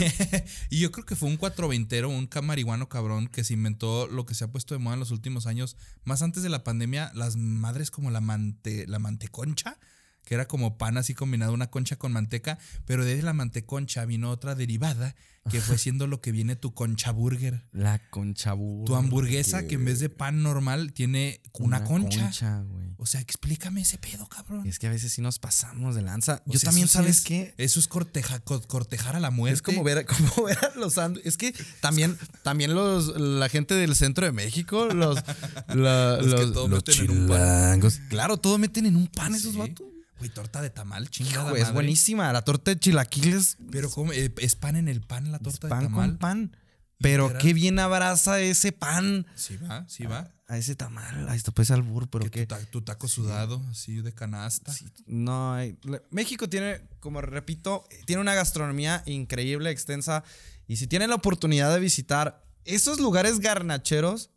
[0.70, 4.34] y yo creo que fue un cuatroventero, un camarihuano cabrón que se inventó lo que
[4.34, 5.76] se ha puesto de moda en los últimos años.
[6.04, 9.78] Más antes de la pandemia, las madres como la, mante, la manteconcha,
[10.26, 14.30] que era como pan así combinado, una concha con manteca, pero de la manteconcha vino
[14.30, 15.14] otra derivada
[15.48, 17.62] que fue siendo lo que viene tu concha burger.
[17.70, 18.84] La concha burger.
[18.86, 22.62] Tu hamburguesa que en vez de pan normal tiene una, concha.
[22.62, 22.88] güey.
[22.96, 24.66] O sea, explícame ese pedo, cabrón.
[24.66, 26.42] Es que a veces sí nos pasamos de lanza.
[26.48, 27.54] O Yo sea, también, ¿sabes es- qué?
[27.58, 29.54] Eso es corteja- co- cortejar a la muerte.
[29.54, 31.34] Es como ver, como ver a los sándwiches.
[31.34, 35.22] Es que también, también los, la gente del centro de México, los,
[35.68, 37.36] la- Los que los, todo los meten en un pan.
[37.38, 38.00] chilangos.
[38.08, 39.86] Claro, todo meten en un pan esos vatos.
[40.18, 41.58] Güey, torta de tamal, Hijo, chingada.
[41.58, 42.32] es buenísima.
[42.32, 44.12] La torta de chilaquiles Pero ¿cómo?
[44.12, 46.08] Eh, es pan en el pan, la torta pan de tamal.
[46.10, 46.56] con pan.
[46.98, 47.42] Pero Literal.
[47.42, 50.32] qué bien abraza ese pan Sí va, sí va.
[50.48, 51.28] a ese tamal.
[51.28, 52.46] Ahí está, pues albur, pero Que qué.
[52.46, 54.72] tu, ta- tu taco sudado, así de canasta.
[55.04, 55.78] No hay.
[56.10, 60.24] México tiene, como repito, tiene una gastronomía increíble, extensa.
[60.66, 64.30] Y si tienen la oportunidad de visitar esos lugares garnacheros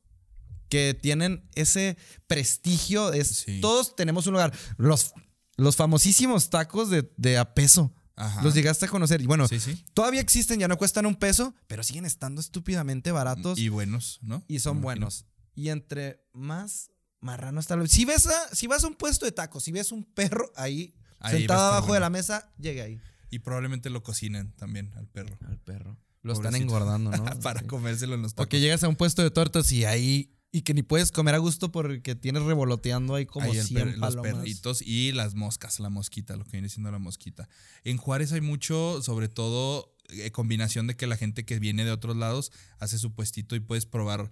[0.67, 3.61] que tienen ese prestigio, es, Sí.
[3.61, 4.53] todos tenemos un lugar.
[4.77, 5.13] Los,
[5.59, 7.93] los famosísimos tacos de, de a peso.
[8.15, 8.41] Ajá.
[8.43, 9.21] Los llegaste a conocer.
[9.21, 9.81] Y bueno, Sí, sí.
[9.93, 14.43] todavía existen, ya no cuestan un peso, pero siguen estando estúpidamente baratos Y buenos, ¿no?
[14.47, 15.25] y son buenos.
[15.55, 16.91] Y entre más
[17.21, 17.77] marrano está.
[17.87, 20.95] Si ves a, si vas a un puesto de tacos, si ves un perro ahí,
[21.29, 22.99] sentado abajo de la mesa, llegue ahí.
[23.29, 25.37] Y probablemente lo cocinen también al perro.
[25.47, 25.97] Al perro.
[26.21, 27.23] Lo están engordando, ¿no?
[27.41, 27.67] Para Sí.
[27.67, 28.45] comérselo en los tacos.
[28.47, 30.35] Porque llegas a un puesto de tortas y ahí.
[30.51, 33.83] Y que ni puedes comer a gusto porque tienes revoloteando ahí como Ahí el 100
[33.85, 37.47] per- los perritos y las moscas, la mosquita, lo que viene siendo la mosquita.
[37.83, 41.91] En Juárez hay mucho, sobre todo, eh, combinación de que la gente que viene de
[41.91, 44.31] otros lados hace su puestito y puedes probar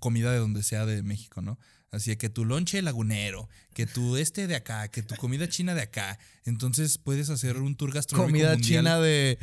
[0.00, 1.58] comida de donde sea de México, ¿no?
[1.90, 5.82] Así que tu lonche lagunero, que tu este de acá, que tu comida china de
[5.82, 6.18] acá.
[6.46, 9.38] Entonces puedes hacer un tour gastronómico Comida mundial china de,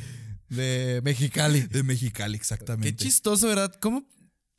[0.49, 1.61] de Mexicali.
[1.61, 2.95] de Mexicali, Qué exactamente.
[2.95, 3.71] chistoso, ¿verdad?
[3.79, 4.07] ¿Cómo?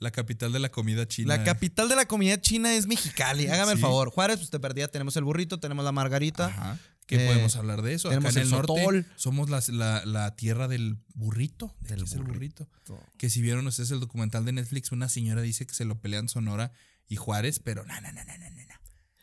[0.01, 1.37] La capital de la comida china.
[1.37, 3.47] La capital de la comida china es Mexicali.
[3.47, 4.11] Hágame el favor.
[4.11, 4.89] Juárez, pues te perdía.
[4.89, 6.47] Tenemos el burrito, tenemos la margarita.
[6.47, 6.79] Ajá.
[7.07, 8.09] ¿Qué Eh, podemos hablar de eso?
[8.09, 9.07] Acá en el el, norte sotol.
[9.17, 11.77] somos la, la- la tierra del burrito.
[11.81, 12.67] De Del es el burrito.
[12.87, 13.07] burrito.
[13.19, 16.29] Que si vieron ustedes el documental de Netflix, una señora dice que se lo pelean
[16.29, 16.73] Sonora
[17.09, 18.75] y Juárez, pero no, no, no, no, no, no.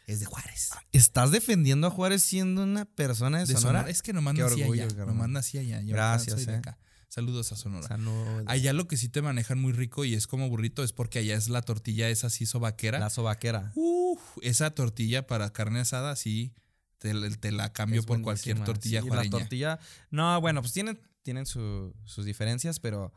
[0.05, 0.69] Es de Juárez.
[0.91, 3.79] ¿Estás defendiendo a Juárez siendo una persona de, De Sonora?
[3.79, 3.89] Sonora.
[3.89, 4.87] Es que nomás nací allá.
[5.05, 5.81] Nomás nací allá.
[5.81, 6.57] Yo Gracias, soy de eh.
[6.57, 6.77] acá.
[7.09, 7.97] Saludos a Sonora.
[7.97, 11.19] No- Allá lo que sí te manejan muy rico y es como burrito es porque
[11.19, 12.99] allá es la tortilla esa así sobaquera.
[12.99, 13.71] la sobaquera.
[13.75, 16.53] Uf, esa tortilla para carne asada, sí,
[16.97, 19.09] te, te la cambio Es por cualquier tortilla sí.
[19.09, 19.79] La tortilla.
[20.11, 23.13] No, bueno, pues tienen, tienen su- sus diferencias, pero.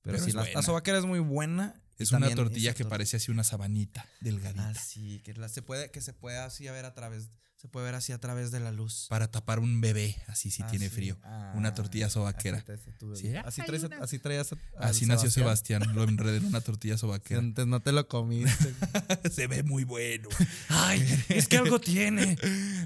[0.00, 1.80] Pero, Pero sí, la, sobaquera es muy buena.
[1.96, 4.68] Es una tortilla que parece así una sabanita delgadita.
[4.70, 7.30] Ah, sí, que la- se puede, que se puede así a ver a través.
[7.64, 9.06] Se puede ver así a través de la luz.
[9.08, 10.94] Para tapar un bebé, así si Ah, tiene sí.
[10.96, 11.16] frío.
[11.22, 12.58] Ah, una tortilla sobaquera.
[12.58, 12.90] Así.
[13.16, 15.82] Sí, así, traes así traías a- al Así nació Sebastián.
[15.94, 17.40] Lo enredé en una tortilla Que sobaquera.
[17.40, 18.74] Antes no te lo comiste.
[19.32, 20.28] Se ve muy bueno.
[20.68, 21.00] Ay,
[21.30, 22.36] es que algo tiene.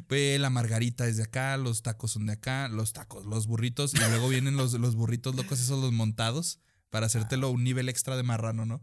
[0.08, 3.94] Ve, la margarita es de acá, los tacos son de acá, los tacos, los burritos,
[3.94, 8.16] y luego vienen los, los burritos locos, esos los montados, para hacértelo un nivel extra
[8.16, 8.80] de marrano, ¿no?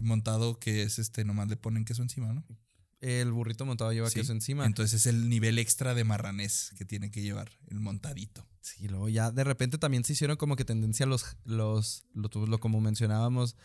[0.00, 2.44] Montado que es este, nomás le ponen queso encima, ¿no?
[3.00, 4.16] El burrito montado lleva Sí.
[4.20, 4.66] queso encima.
[4.66, 8.46] Entonces es el nivel extra de marranés que tiene que llevar, el montadito.
[8.60, 12.58] Sí, luego ya de repente también se hicieron como que tendencia los, los, lo, lo-
[12.60, 13.56] como mencionábamos,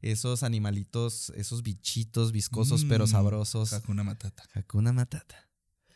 [0.00, 3.72] esos animalitos, esos bichitos viscosos pero Mm, sabrosos.
[3.72, 4.42] Hakuna Matata.
[4.54, 5.48] Hakuna Matata.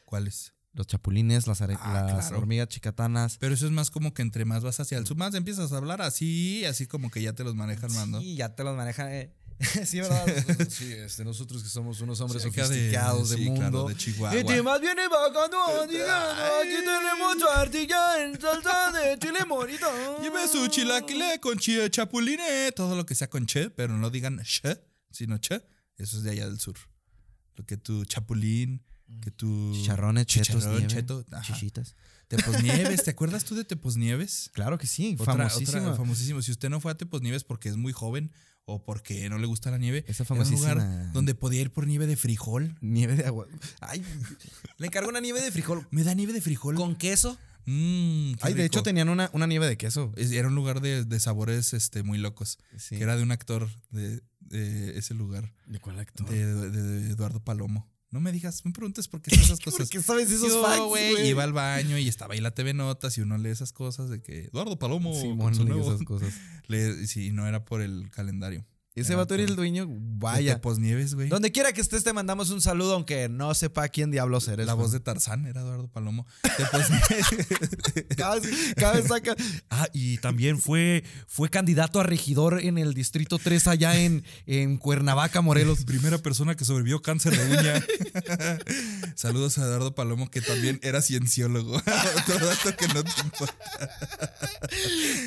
[0.04, 0.54] ¿Cuáles?
[0.72, 2.38] Los chapulines, las, are- Ah, las claro.
[2.38, 3.38] hormigas chicatanas.
[3.38, 5.76] Pero eso es más como que entre más vas hacia el sur, más empiezas a
[5.78, 8.20] hablar así, así como que ya te los manejan ¿no?
[8.20, 9.08] Sí, ya te los manejan.
[9.12, 9.34] eh.
[9.86, 10.26] sí, ¿verdad?
[10.68, 13.60] sí, este, nosotros que somos unos hombres Sí, acá de- sofisticados de, sí, mundo.
[13.60, 14.36] claro, de Chihuahua.
[14.38, 19.86] Este más viene bajando, digamos, aquí tenemos tortilla en salsa de chile morito.
[20.22, 24.40] Lleve su chilaquile con chi- chapuline, todo lo que sea con che, pero no digan
[24.44, 24.78] che,
[25.10, 25.62] sino che.
[25.96, 26.76] Eso es de allá del sur.
[27.54, 28.84] Lo que tu chapulín,
[29.22, 31.94] que tu Chicharrones, chetos, nieve, cheto, chichitas.
[32.28, 34.50] Tepos Nieves, ¿te acuerdas tú de Tepos Nieves?
[34.52, 36.42] Claro que sí, Otra- otra- famosísimo.
[36.42, 38.32] Si usted no fue a Tepos Nieves porque es muy joven
[38.68, 41.70] o porque no le gusta la nieve, Esa era un famosísima- lugar donde podía ir
[41.70, 42.76] por nieve de frijol.
[42.80, 43.46] Nieve de agua.
[43.80, 44.02] Ay,
[44.78, 45.86] le encargo una nieve de frijol.
[45.90, 46.74] ¿Me da nieve de frijol?
[46.74, 47.38] ¿Con queso?
[47.66, 50.12] Mm, Ay, de hecho tenían una, una nieve de queso.
[50.16, 52.58] Es- Era un lugar de, de sabores este, muy locos.
[52.76, 52.96] Sí.
[52.96, 55.52] Que era de un actor de, de ese lugar.
[55.66, 56.28] ¿De cuál actor?
[56.28, 57.88] De Eduardo Palomo.
[58.10, 59.80] No me digas, me preguntes por qué son esas cosas.
[59.80, 61.28] ¿Por qué sabes esos Yo, facts, güey?
[61.28, 64.22] Iba al baño y estaba ahí la TV Notas y uno lee esas cosas de
[64.22, 65.12] que Eduardo Palomo.
[65.20, 66.32] Simón leí nuevo- esas cosas.
[66.68, 68.64] Le- sí, no era por el calendario.
[68.96, 69.86] Ese vato era el dueño.
[69.88, 70.54] Vaya.
[70.54, 71.28] Tepos Nieves, güey.
[71.28, 74.66] Donde quiera que estés, te mandamos un saludo, aunque no sepa quién diablos eres.
[74.66, 74.84] La güey.
[74.84, 76.26] voz de Tarzán era Eduardo Palomo.
[78.16, 79.36] Cada vez, cada vez saca.
[79.68, 84.78] Ah, y también fue, fue candidato a regidor en el Distrito 3 allá en, en
[84.78, 85.84] Cuernavaca, Morelos.
[85.86, 87.84] Primera persona que sobrevivió cáncer de uña.
[89.14, 91.76] Saludos a Eduardo Palomo, que también era cienciólogo.
[91.76, 93.54] Otro dato que no te importa.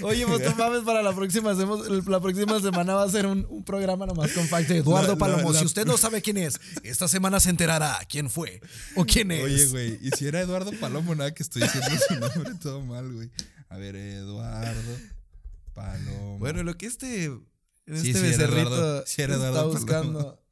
[0.01, 3.63] Oye, pues mames, para la próxima, hacemos, la próxima semana va a ser un, un
[3.65, 5.51] programa nomás con facts de Eduardo La- Palomo.
[5.53, 8.61] la- Si usted no sabe quién es, esta semana se enterará quién fue
[8.95, 9.43] o quién es.
[9.43, 13.11] Oye, güey, y si era Eduardo Palomo, nada que estoy diciendo su nombre todo mal,
[13.13, 13.29] güey.
[13.69, 14.97] A ver, Eduardo
[15.73, 16.39] Palomo.
[16.39, 17.29] Bueno, lo que este,
[17.87, 20.43] Sí, este sí, era becerrito Eduardo- sí, era está Eduardo buscando.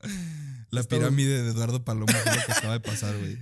[0.72, 3.38] la pirámide de Eduardo Palomo lo que acaba de pasar, güey.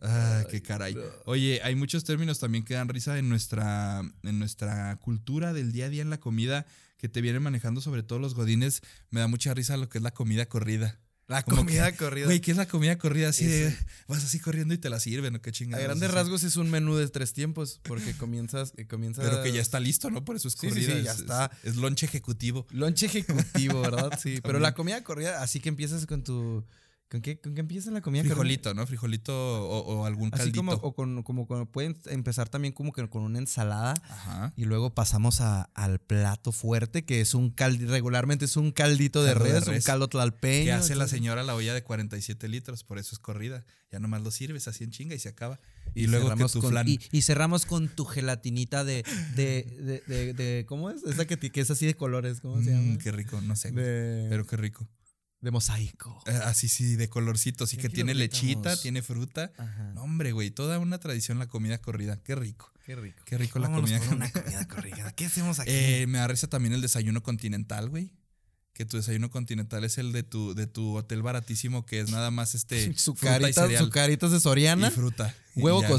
[0.00, 0.96] Ah, qué caray.
[1.24, 5.86] Oye, hay muchos términos también que dan risa en nuestra, en nuestra cultura del día
[5.86, 6.66] a día en la comida
[6.98, 8.82] que te vienen manejando, sobre todo los godines.
[9.10, 11.00] Me da mucha risa lo que es la comida corrida.
[11.28, 12.24] La Como comida que- corrida.
[12.24, 13.28] Güey, ¿qué es la comida corrida?
[13.28, 13.76] Así de,
[14.08, 15.84] vas así corriendo y te la sirven, ¿o qué A chingados?
[15.84, 16.16] grandes Así.
[16.16, 19.78] rasgos es un menú de tres tiempos, porque comienzas, eh, comienzas Pero que ya está
[19.78, 20.24] listo, ¿no?
[20.24, 20.96] Por eso es Sí, sí, corrida.
[20.96, 21.50] sí, ya es- está.
[21.62, 22.66] Es, es lonche ejecutivo.
[22.70, 24.18] Lonche ejecutivo, ¿verdad?
[24.22, 24.40] Sí.
[24.42, 26.64] Pero la comida corrida, así que empiezas con tu.
[27.10, 28.86] ¿Con qué, con qué empieza la comida Frijolito, ¿no?
[28.86, 30.28] Frijolito o, o algún?
[30.34, 30.58] Así caldito.
[30.58, 33.94] como, o con, como, con- pueden empezar también como que con una ensalada.
[34.10, 34.52] Ajá.
[34.56, 39.22] Y luego pasamos a- al plato fuerte, que es un caldo, regularmente es un caldito
[39.24, 40.64] de res, un caldo tlalpeño.
[40.66, 43.64] Que hace la señora la olla de 47 litros, por eso es corrida.
[43.90, 45.58] Ya nomás lo sirves así en chinga y se acaba.
[45.94, 46.86] Y, Y luego que tu con- flan.
[46.86, 49.02] Y, y cerramos con tu gelatinita de,
[49.34, 51.02] de, de, de- de- ¿Cómo es?
[51.04, 52.98] Esa que, que es así de colores, ¿cómo se Mm, llama?
[53.02, 53.72] qué rico, no sé.
[53.72, 54.86] Pero qué rico.
[55.40, 56.22] De mosaico.
[56.26, 57.72] Eh, Así sí, de colorcitos.
[57.72, 59.52] Y ¿Qué que tiene lechita, tiene fruta.
[59.56, 59.92] Ajá.
[59.94, 60.50] No, hombre, güey.
[60.50, 62.20] Toda una tradición la comida corrida.
[62.22, 62.72] Qué rico.
[62.84, 63.22] Qué rico.
[63.24, 64.44] Qué rico la comida por una corrida.
[64.44, 65.12] comida corrida.
[65.12, 65.70] ¿Qué hacemos aquí?
[65.70, 68.12] Eh, me da risa también el desayuno continental, güey.
[68.72, 72.30] Que tu desayuno continental es el de tu, de tu hotel baratísimo, que es nada
[72.30, 75.34] más este su fruta y carita, cereal su caritas de y Soriana, fruta.
[75.56, 75.98] Y huevo ya, güey.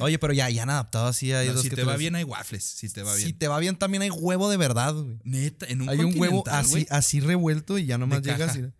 [0.00, 1.32] Oye, pero ya, ya han adaptado así.
[1.32, 2.64] Hay No, dos si que te va bien, hay waffles.
[2.64, 3.26] Si te va bien.
[3.26, 5.18] Si te va bien, también hay huevo de verdad, güey.
[5.24, 8.58] Neta, en un Hay un huevo así, así revuelto y ya nomás De llegas caja.
[8.60, 8.72] y.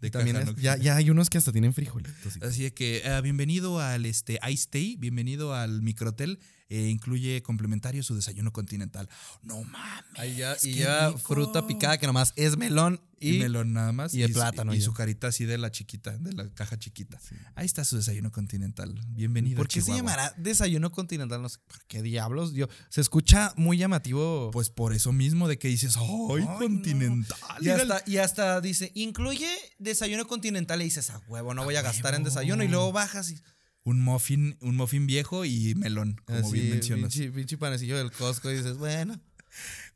[0.00, 0.62] de también caja, es- ¿no?
[0.62, 2.14] ya, ya hay unos que hasta tienen frijolitos.
[2.42, 6.38] Así de que ah, bienvenido al este Ice Stay, bienvenido al microhotel.
[6.70, 9.08] Eh, incluye complementario su desayuno continental.
[9.42, 10.04] No mames.
[10.18, 11.18] Ahí ya, y ya rico.
[11.20, 14.14] fruta picada que nomás es melón y, Y, melón nada más.
[14.14, 17.18] y el plátano, Y, su carita así de la chiquita, de la caja chiquita.
[17.54, 18.94] Ahí está su desayuno continental.
[19.08, 19.56] Bienvenido.
[19.56, 21.40] ¿Por qué se llamará desayuno continental?
[21.42, 22.52] No sé, ¿por qué diablos?
[22.52, 24.50] Yo, se escucha muy llamativo.
[24.52, 26.06] Pues por eso mismo de que dices, ¡ay,
[26.38, 26.58] Ay, no.
[26.58, 27.38] continental!
[27.60, 29.48] y, hasta, y hasta dice, incluye
[29.78, 30.80] desayuno continental.
[30.82, 32.62] Y dices, a huevo, no voy a gastar en desayuno.
[32.62, 33.40] Y luego bajas y.
[33.88, 37.14] un muffin, un muffin viejo y melón, como bien mencionas.
[37.14, 39.18] Pinche, pinche panecillo del Costco y dices, bueno,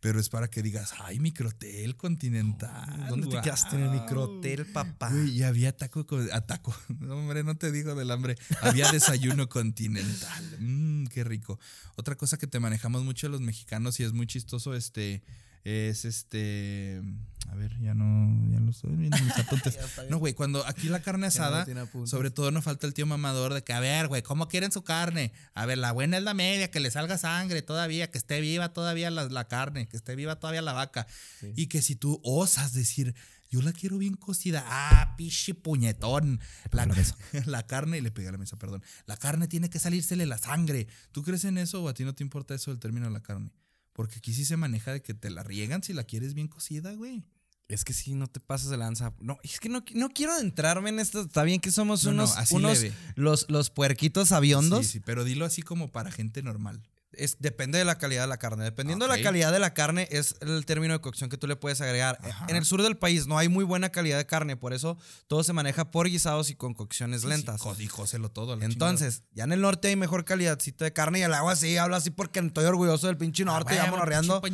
[0.00, 3.06] Pero es para que digas, ay, microtel continental.
[3.10, 4.00] ¿dónde te quedaste en el guau".
[4.00, 5.10] microhotel, papá?
[5.10, 6.74] Güey, y había taco con, a taco.
[7.00, 8.36] No, hombre, no te digo del hambre.
[8.62, 10.56] Había desayuno continental.
[10.58, 11.60] Mmm, qué rico.
[11.96, 15.22] Otra cosa que te manejamos mucho los mexicanos y es muy chistoso, este,
[15.64, 17.02] es este.
[17.48, 19.78] A ver, ya no, ya lo estoy viendo mis apuntes.
[20.08, 22.10] No, güey, cuando aquí la carne no asada, apuntes.
[22.10, 24.82] sobre todo no falta el tío mamador de que, a ver, güey, ¿cómo quieren su
[24.84, 25.32] carne?
[25.52, 28.72] A ver, la buena es la media, que le salga sangre todavía, que esté viva
[28.72, 31.06] todavía la, la carne, que esté viva todavía la vaca.
[31.40, 31.52] Sí.
[31.54, 33.14] Y que si tú osas decir,
[33.52, 36.40] yo la quiero bien cocida, ah, pichi puñetón.
[36.70, 36.86] La,
[37.44, 38.82] la carne, y le pegué a la mesa, perdón.
[39.04, 40.86] La carne tiene que salírsele la sangre.
[41.12, 43.20] ¿Tú crees en eso o a ti no te importa eso del término de la
[43.20, 43.50] carne?
[43.92, 46.92] Porque aquí sí se maneja de que te la riegan si la quieres bien cocida,
[46.94, 47.24] güey.
[47.68, 49.14] Es que sí, no te pasas de lanza.
[49.20, 51.22] No, es que no, no quiero adentrarme en esto.
[51.22, 52.94] Está bien que somos No, no, unos, así unos leve.
[53.14, 54.86] los, los puerquitos aviondos.
[54.86, 56.82] Sí, sí, pero dilo así como para gente normal.
[57.14, 58.64] Es, depende de la calidad de la carne.
[58.64, 61.56] Dependiendo de la calidad de la carne, es el término de cocción que tú le
[61.56, 62.18] puedes agregar.
[62.22, 62.46] Ajá.
[62.48, 64.96] En el sur del país no hay muy buena calidad de carne, por eso
[65.26, 67.60] todo se maneja por guisados y con cocciones lentas.
[67.60, 68.60] Sí, sí, jóselo todo.
[68.60, 71.96] Entonces, ya en el norte hay mejor calidadcito de carne y el agua sí, hablo
[71.96, 74.40] así porque estoy orgulloso del pinche norte, ya monorreando.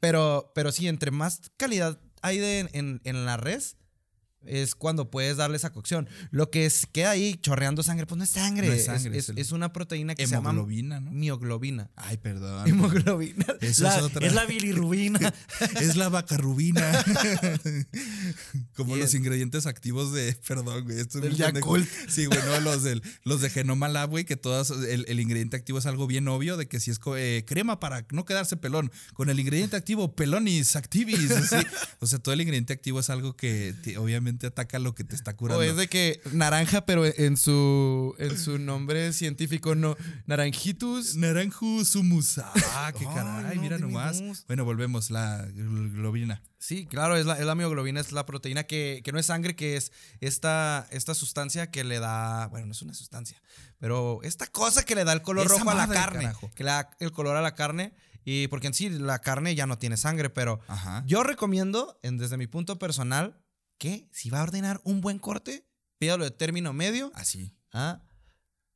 [0.00, 3.76] Pero, pero sí, entre más calidad hay de, en, en la res,
[4.46, 6.08] es cuando puedes darle esa cocción.
[6.30, 8.66] Lo que es, queda ahí chorreando sangre, pues no es sangre.
[8.68, 11.10] No es sangre, es- es el- es una proteína que se llama Hemoglobina, ¿no?
[11.10, 11.90] mioglobina.
[11.96, 12.66] Ay, perdón.
[12.68, 13.44] Hemoglobina.
[13.60, 14.26] Eso La- es otra.
[14.26, 15.18] Es la bilirrubina.
[15.80, 16.80] Es la vaca rubina.
[18.74, 20.32] Como los es- ingredientes activos de.
[20.48, 21.00] Perdón, güey.
[21.00, 21.36] Esto es Del.
[21.36, 21.88] Yakult.
[22.08, 24.70] Sí, güey, no, los, del, los de Genoma Lab, güey, que todas.
[24.70, 28.06] El, el ingrediente activo es algo bien obvio de que si es eh, crema para
[28.10, 31.30] no quedarse pelón, con el ingrediente activo pelonis activis.
[32.00, 33.98] O sea, todo el ingrediente activo es algo que te-
[34.30, 35.60] obviamente ataca lo que te está curando.
[35.60, 39.96] o es de que naranja, pero en su, en su nombre científico no.
[40.26, 41.16] Naranjitus.
[41.16, 42.50] Naranjo sumusa.
[42.74, 44.22] Ah, qué Ay, caray, no mira nomás.
[44.46, 45.10] Bueno, volvemos.
[45.10, 46.42] La globina.
[46.58, 49.56] Sí, claro, es la, es la mioglobina, es la proteína que, que no es sangre,
[49.56, 53.40] que es esta, esta sustancia que le da, bueno, no es una sustancia,
[53.78, 56.50] pero esta cosa que le da el color Esa rojo a la carne, carajo.
[56.54, 57.94] que le da el color a la carne,
[58.26, 61.02] y porque en sí la carne ya no tiene sangre, pero Ajá.
[61.06, 63.39] yo recomiendo, en- desde mi punto personal,
[63.80, 65.66] que si va a ordenar un buen corte,
[65.98, 67.10] pídalo de término medio.
[67.14, 67.56] Así.
[67.72, 68.02] Ah,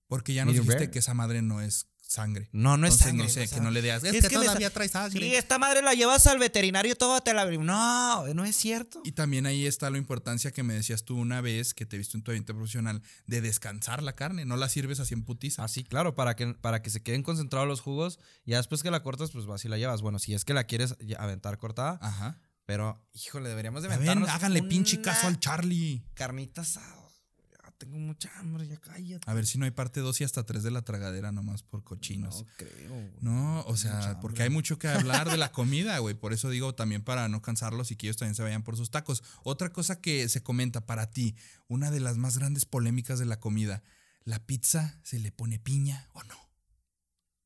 [0.09, 0.90] Porque ya nos dijiste rare.
[0.90, 2.48] que esa madre no es sangre.
[2.52, 3.24] no, no es sangre.
[3.24, 4.02] No sé, que no le digas.
[4.05, 5.20] Es, es que, todavía sa- trae sangre.
[5.20, 7.44] Sí, esta madre la llevas al veterinario y todo te la...
[7.44, 9.02] No, no es cierto.
[9.05, 12.16] Y también ahí está la importancia que me decías tú una vez que te viste
[12.16, 14.44] en tu ambiente profesional de descansar la carne.
[14.46, 15.64] No la sirves así en putiza.
[15.64, 18.18] Así, claro, para que, para que se queden concentrados los jugos.
[18.44, 20.00] Y ya después que la cortas, pues vas y la llevas.
[20.00, 21.98] Bueno, si es que la quieres aventar cortada.
[22.00, 22.38] Ajá.
[22.67, 26.03] Pero, híjole, deberíamos de ven, aventarnos háganle pinche caso al Charlie.
[26.15, 27.05] Carnita asada.
[27.51, 29.31] Ya tengo mucha hambre, ya cállate.
[29.31, 31.85] A ver si no hay parte 2 y hasta 3 de la tragadera nomás por
[31.85, 32.43] cochinos.
[32.43, 33.11] No creo.
[33.21, 36.15] No, o sea, porque hay mucho que hablar de la comida, güey.
[36.15, 38.91] Por eso digo también para no cansarlos y que ellos también se vayan por sus
[38.91, 39.23] tacos.
[39.43, 41.37] Otra cosa que se comenta para ti,
[41.69, 43.83] una de las más grandes polémicas de la comida,
[44.25, 46.37] ¿la pizza se le pone piña o no?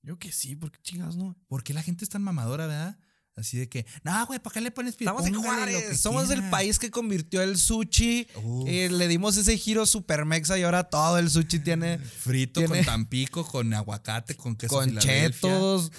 [0.03, 1.37] Yo que sí, porque chingados no.
[1.49, 3.01] ¿Por qué la gente es tan mamadora, verdad?
[3.39, 4.97] Así de que, no, güey, ¿para qué le pones?
[4.99, 6.01] Estamos en Juárez.
[6.01, 6.51] Somos el quiera".
[6.51, 8.27] país que convirtió el sushi.
[8.67, 12.79] Eh, le dimos ese giro super mexa y ahora todo el sushi tiene Frito Tiene-
[12.79, 15.93] con tampico, con aguacate, con queso con chetos.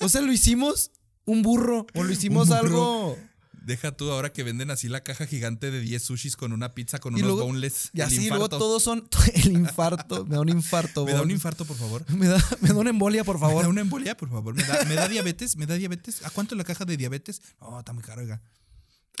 [0.00, 0.90] O sea, lo hicimos
[1.26, 3.16] un burro o lo hicimos algo.
[3.64, 6.98] Deja tú ahora que venden así la caja gigante de 10 sushis con una pizza
[6.98, 7.90] con Y unos luego- boneless.
[7.92, 10.24] Y así luego todos son el infarto.
[10.26, 11.04] Me da un infarto.
[11.04, 12.04] ¿Me da un infarto, por favor?
[12.10, 13.66] Me da, me da una embolia, por ¿Me da favor.
[13.68, 14.54] una embolia, por favor?
[14.54, 15.56] ¿Me da, me da diabetes?
[15.56, 16.24] ¿Me da diabetes?
[16.24, 17.42] ¿A cuánto la caja de diabetes?
[17.60, 18.40] No, está muy caro, oiga.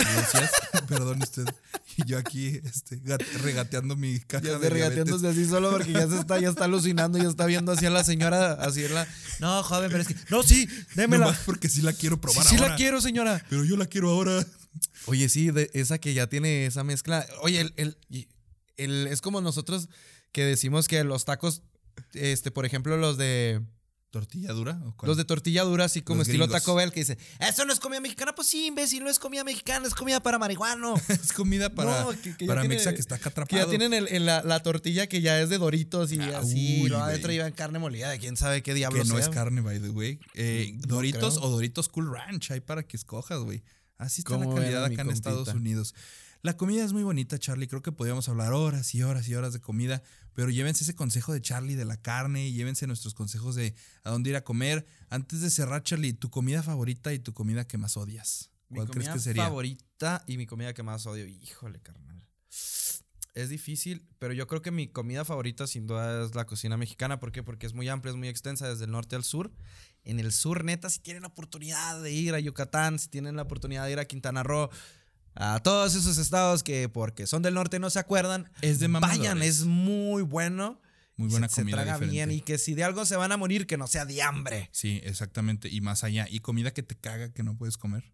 [0.04, 0.50] ¿Me decías?
[0.88, 1.44] Perdón usted.
[1.96, 6.08] Y yo aquí este, gat- regateando mi caja Ya de regateándose así solo porque ya
[6.08, 9.06] se está, ya está alucinando, ya está viendo así a la señora, así en la.
[9.40, 10.16] No, joven, pero es que.
[10.30, 11.26] No, sí, démela.
[11.26, 12.68] Nomás porque sí la quiero Sí, probar sí ahora.
[12.70, 13.44] la quiero, señora.
[13.50, 14.44] Pero yo la quiero ahora.
[15.06, 17.26] Oye, sí, de esa que ya tiene esa mezcla.
[17.42, 17.98] Oye, el, el-
[18.76, 19.88] el- es como nosotros
[20.32, 21.62] que decimos que los tacos,
[22.14, 23.60] este, por ejemplo, los de
[24.10, 24.80] ¿Tortilla dura?
[24.98, 26.60] ¿O los de tortilla dura, así como Los estilo gringos.
[26.62, 28.34] Taco Bell, que dice, eso no es comida mexicana.
[28.34, 30.94] Pues sí, imbécil, no es comida mexicana, es comida para marihuano.
[31.08, 33.62] es comida para, No, que- que para tiene- Mexa que está acá Que atrapado.
[33.64, 36.80] ya tienen el- la, la tortilla que ya es de Doritos y Ah, así.
[36.80, 39.06] uy, y luego adentro llevan carne molida de quién sabe qué diablos.
[39.06, 40.18] Que no es carne, by the way.
[40.34, 41.46] Eh, No Doritos creo.
[41.48, 43.62] o Doritos Cool Ranch, hay para que escojas, güey.
[43.96, 45.10] Así está la ¿Cómo ven a calidad acá en?
[45.10, 45.94] Estados Unidos.
[46.42, 47.68] La comida es muy bonita, Charlie.
[47.68, 51.34] Creo que podríamos hablar horas y horas y horas de comida, pero llévense ese consejo
[51.34, 53.74] de Charlie de la carne y llévense nuestros consejos de
[54.04, 54.86] a dónde ir a comer.
[55.10, 58.50] Antes de cerrar, Charlie, tu comida favorita y tu comida que más odias.
[58.70, 59.44] Mi ¿Cuál crees comida que sería?
[59.44, 61.26] favorita y mi comida que más odio.
[61.26, 62.26] Híjole, carnal.
[63.34, 67.20] Es difícil, pero yo creo que mi comida favorita sin duda es la cocina mexicana.
[67.20, 67.42] ¿Por qué?
[67.42, 69.52] Porque es muy amplia, es muy extensa desde el norte al sur.
[70.04, 73.42] En el sur, neta, si tienen la oportunidad de ir a Yucatán, si tienen la
[73.42, 74.70] oportunidad de ir a Quintana Roo,
[75.34, 79.18] a todos esos estados que porque son del norte no se acuerdan, Es de mamadores.
[79.18, 80.80] vayan, es muy bueno.
[81.16, 82.12] Muy buena se, se comida traga diferente.
[82.14, 84.70] bien y que si de algo se van a morir, que no sea de hambre.
[84.72, 85.68] Sí, exactamente.
[85.68, 86.26] Y más allá.
[86.30, 88.10] ¿Y comida que te caga que no puedes comer?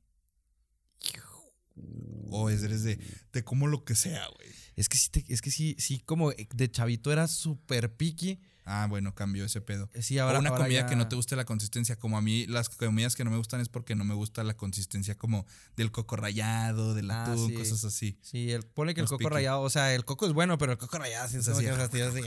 [2.30, 2.98] O es- eres de,
[3.30, 4.48] te como lo que sea, güey.
[4.74, 8.40] Es que sí, te- es que sí, sí, como de chavito era súper picky.
[8.68, 9.88] Ah, bueno, cambió ese pedo.
[10.00, 11.96] Sí, o ahora, una ahora comida ya- que no te guste la consistencia.
[11.96, 14.54] Como a mí, las comidas que no me gustan es porque no me gusta la
[14.56, 15.46] consistencia como
[15.76, 17.54] del coco rallado, del Ah, atún, sí.
[17.54, 18.18] cosas así.
[18.22, 19.30] Sí, el, pone que el coco picky.
[19.30, 22.22] rallado, o sea, el coco es bueno, pero el coco rallado sí, Es así, sí.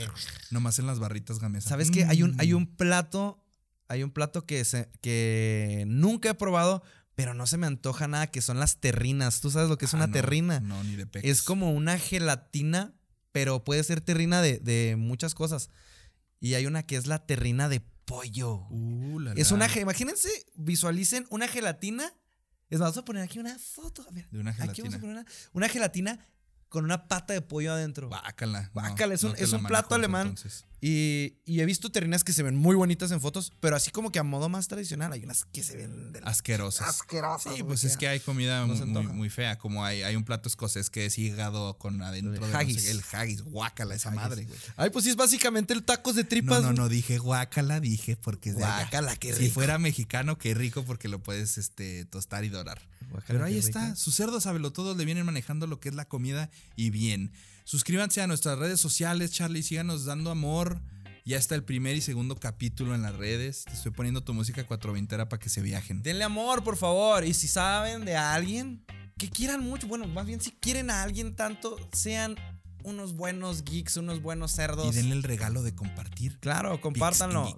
[0.50, 1.68] Nomás en las barritas gamesas.
[1.68, 2.04] ¿Sabes qué?
[2.06, 2.56] Hay un, hay Mm.
[2.56, 3.44] un plato,
[3.88, 6.82] hay un plato que, se, que nunca he probado,
[7.16, 9.42] pero no se me antoja nada, que son las terrinas.
[9.42, 10.60] ¿Tú sabes lo que es Ah, una no, terrina?
[10.60, 11.26] No, ni de pex.
[11.28, 12.94] Es como una gelatina,
[13.30, 15.68] pero puede ser terrina de, de muchas cosas.
[16.40, 18.66] Y hay una que es la terrina de pollo.
[18.70, 22.12] Uh, la, Es una, imagínense, visualicen una gelatina.
[22.70, 24.06] Es más, vamos a poner aquí una foto.
[24.12, 24.26] mira.
[24.30, 24.96] De una Aquí vamos gelatina.
[24.96, 26.26] a poner una, una gelatina
[26.70, 28.08] con una pata de pollo adentro.
[28.08, 28.62] Bácala.
[28.62, 30.34] no, Guácala, es un- es un plato alemán.
[30.82, 34.10] Y, y he visto terrinas que se ven muy bonitas en fotos, pero así como
[34.10, 35.12] que a modo más tradicional.
[35.12, 36.88] Hay unas que se ven de Asquerosas.
[36.88, 37.54] asquerosas.
[37.54, 39.58] Sí, pues es que hay comida no muy, muy, fea.
[39.58, 42.56] Como hay, hay un plato escocés que es hígado con adentro El de no sé
[42.56, 42.88] haggis.
[42.88, 43.42] el haggis.
[43.42, 44.58] Guácala esa madre, güey.
[44.78, 46.60] Ay, pues sí, es básicamente el tacos de No, tripas.
[46.62, 46.76] no, güey.
[46.78, 48.62] no dije guácala, dije porque es de.
[48.62, 49.54] Guácala, qué Si rico.
[49.54, 52.80] fuera mexicano, qué rico porque lo puedes este, tostar y dorar.
[53.26, 56.90] Pero ahí está, sus cerdos todos le vienen manejando lo que es la comida y
[56.90, 57.32] bien.
[57.64, 60.80] Suscríbanse a nuestras redes sociales, Charlie, síganos dando amor.
[61.24, 63.64] Ya está el primer y segundo capítulo en las redes.
[63.64, 66.02] Te estoy poniendo tu música 420 para que se viajen.
[66.02, 67.24] Denle amor, por favor.
[67.24, 68.84] Y si saben de alguien
[69.18, 72.36] que quieran mucho, bueno, más bien si quieren a alguien tanto, sean
[72.82, 74.88] unos buenos geeks, unos buenos cerdos.
[74.88, 76.38] Y denle el regalo de compartir.
[76.40, 77.54] Claro, compártanlo.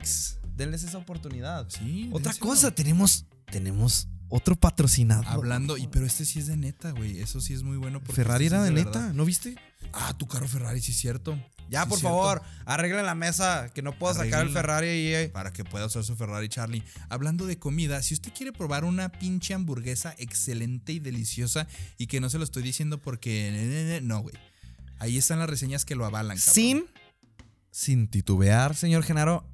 [0.57, 1.69] Denles esa oportunidad.
[1.71, 5.27] Sí, Otra cosa, tenemos, tenemos otro patrocinador.
[5.29, 7.21] Hablando, y pero este sí es de neta, güey.
[7.21, 8.01] Eso sí es muy bueno.
[8.01, 8.87] porque Ferrari este era de verdad.
[8.87, 9.57] neta, ¿no viste?
[9.93, 11.37] Ah, tu carro Ferrari, sí es cierto.
[11.69, 12.17] Ya, Sí, por cierto.
[12.17, 14.53] favor, arreglen la mesa, que no puedo sacar el.
[14.53, 15.07] Ferrari ahí.
[15.15, 15.29] eh.
[15.29, 16.83] Para que pueda usar su Ferrari, Charlie.
[17.11, 21.67] Hablando de comida, si usted quiere probar una pinche hamburguesa excelente y deliciosa,
[21.99, 24.01] y que no se lo estoy diciendo porque.
[24.03, 24.35] No, güey.
[24.99, 26.55] Ahí están las reseñas que lo avalan, cabrón.
[26.55, 26.85] Sin,
[27.71, 29.47] sin titubear, señor Genaro,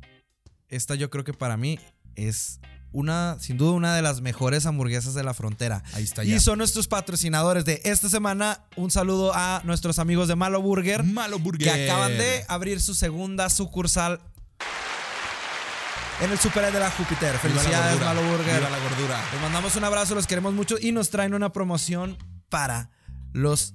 [0.68, 1.79] esta yo creo que para mí
[2.16, 2.61] es
[2.93, 5.82] una, sin duda, una de las mejores hamburguesas de la frontera.
[5.93, 6.36] Ahí está ya.
[6.36, 8.61] Y son nuestros patrocinadores de esta semana.
[8.76, 11.72] Un saludo a nuestros amigos de Malo Burger, Malo Burger.
[11.72, 14.20] que acaban de abrir su segunda sucursal
[16.20, 17.32] en el Super de la Júpiter.
[17.43, 18.57] Viva la Felicidades, Malo Burger.
[18.59, 19.24] Viva la gordura.
[19.32, 22.16] Les mandamos un abrazo, los queremos mucho y nos traen una promoción
[22.49, 22.91] para
[23.32, 23.74] los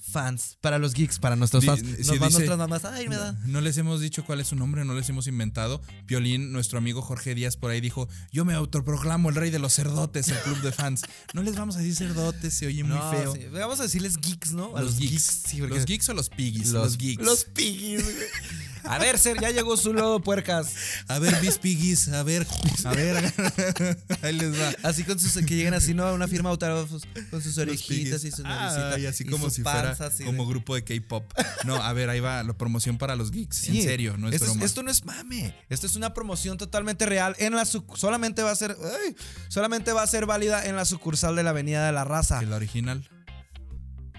[0.00, 1.80] fans, para los geeks, para nuestros fans.
[1.80, 2.84] sí, Nos dice- van nuestras mamás.
[2.84, 3.32] Ay, me da.
[3.46, 5.80] No les hemos dicho cuál es su nombre, no les hemos inventado.
[6.06, 9.74] Piolín, nuestro amigo Jorge Díaz por ahí dijo, yo me autoproclamo el rey de los
[9.74, 11.02] cerdotes, el club de fans.
[11.34, 13.34] No les vamos a decir cerdotes, se oye muy feo.
[13.34, 13.40] sí.
[13.52, 14.76] Vamos a decirles geeks, ¿no?
[14.76, 15.42] A Los, geeks.
[15.46, 16.68] sí, porque- los geeks o los piggies.
[16.70, 17.24] Los, geeks.
[17.24, 18.16] Los piggies, güey.
[18.84, 20.72] A ver, Ser, ya llegó su lodo, puercas.
[21.08, 22.46] A ver, mis piggies, a ver,
[22.84, 23.32] a ver.
[24.22, 24.72] Ahí les va.
[24.82, 26.04] Así con sus, que lleguen así, ¿no?
[26.04, 28.98] A una firma autógrafos con sus orejitas y sus Ah, naricitas.
[29.00, 31.24] y así y como si fuera así como de- grupo de K-pop.
[31.64, 33.56] No, a ver, ahí va la promoción para los geeks.
[33.56, 34.64] Sí, en serio, no es esto broma.
[34.64, 35.54] esto no es mame.
[35.68, 37.34] Esto es una promoción totalmente real.
[37.38, 38.76] En la solamente va a ser.
[38.82, 39.14] ay,
[39.48, 42.40] solamente va a ser válida en la sucursal de la Avenida de la Raza.
[42.40, 43.08] ¿Que la original?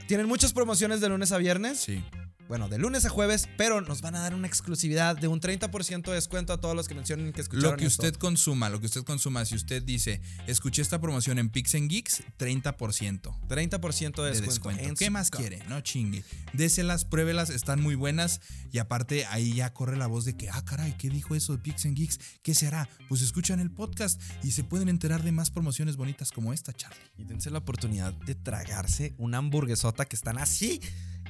[0.07, 1.80] Tienen muchas promociones de lunes a viernes.
[1.80, 2.03] Sí.
[2.52, 6.02] Bueno, de lunes a jueves, pero nos van a dar una exclusividad de un 30%
[6.02, 8.04] de descuento a todos los que mencionen que escucharon Lo que esto.
[8.04, 12.24] usted consuma, lo que usted consuma, si usted dice, escuché esta promoción en Pix Geeks,
[12.38, 13.39] 30%.
[13.47, 14.52] 30% de de descuento.
[14.52, 14.84] descuento.
[14.84, 15.64] en ¿Qué más quiere?
[15.70, 16.26] No chingue.
[16.52, 18.41] Déselas, pruébelas, están muy buenas.
[18.70, 21.60] Y aparte, ahí ya corre la voz de que, ah, caray, ¿qué dijo eso de
[21.60, 22.20] Pix Geeks?
[22.43, 22.89] ¿Qué será?
[23.08, 26.99] Pues escuchan el podcast y se pueden enterar de más promociones bonitas como esta, Charlie.
[27.18, 30.82] Y dense la oportunidad de tragarse una hamburguesota que están así.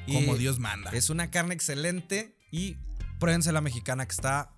[0.08, 0.92] Y Como Dios manda.
[0.92, 2.78] Es una carne excelente y
[3.20, 4.52] pruébense la mexicana que está.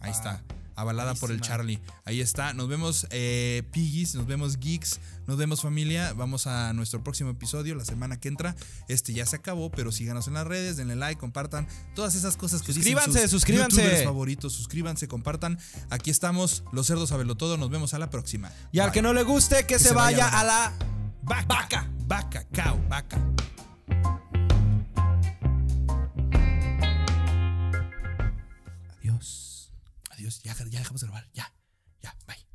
[0.00, 0.42] Ahí está.
[0.74, 1.40] Avalada por el.
[1.40, 1.80] Charlie.
[2.04, 2.54] Ahí está.
[2.54, 6.12] Nos vemos eh, Piggies, nos vemos Geeks, nos vemos familia.
[6.12, 8.54] Vamos a nuestro próximo episodio la semana que entra.
[8.86, 12.62] Este ya se acabó, pero síganos en las redes, denle like, compartan todas esas cosas
[12.62, 13.76] que dicen Suscríbanse, sus suscríbanse.
[13.82, 14.52] youtubers favoritos.
[14.52, 15.58] Suscríbanse, compartan.
[15.90, 17.56] Aquí estamos, los cerdos todo.
[17.56, 18.52] Nos vemos a la próxima.
[18.70, 20.72] Y al que no le guste, que, se, se vaya vaya a a la
[21.24, 23.18] Vaca, vaca, vaca, cow, vaca.
[30.28, 31.52] ya, ya dejamos de grabar, ya,
[32.02, 32.47] ya, bye.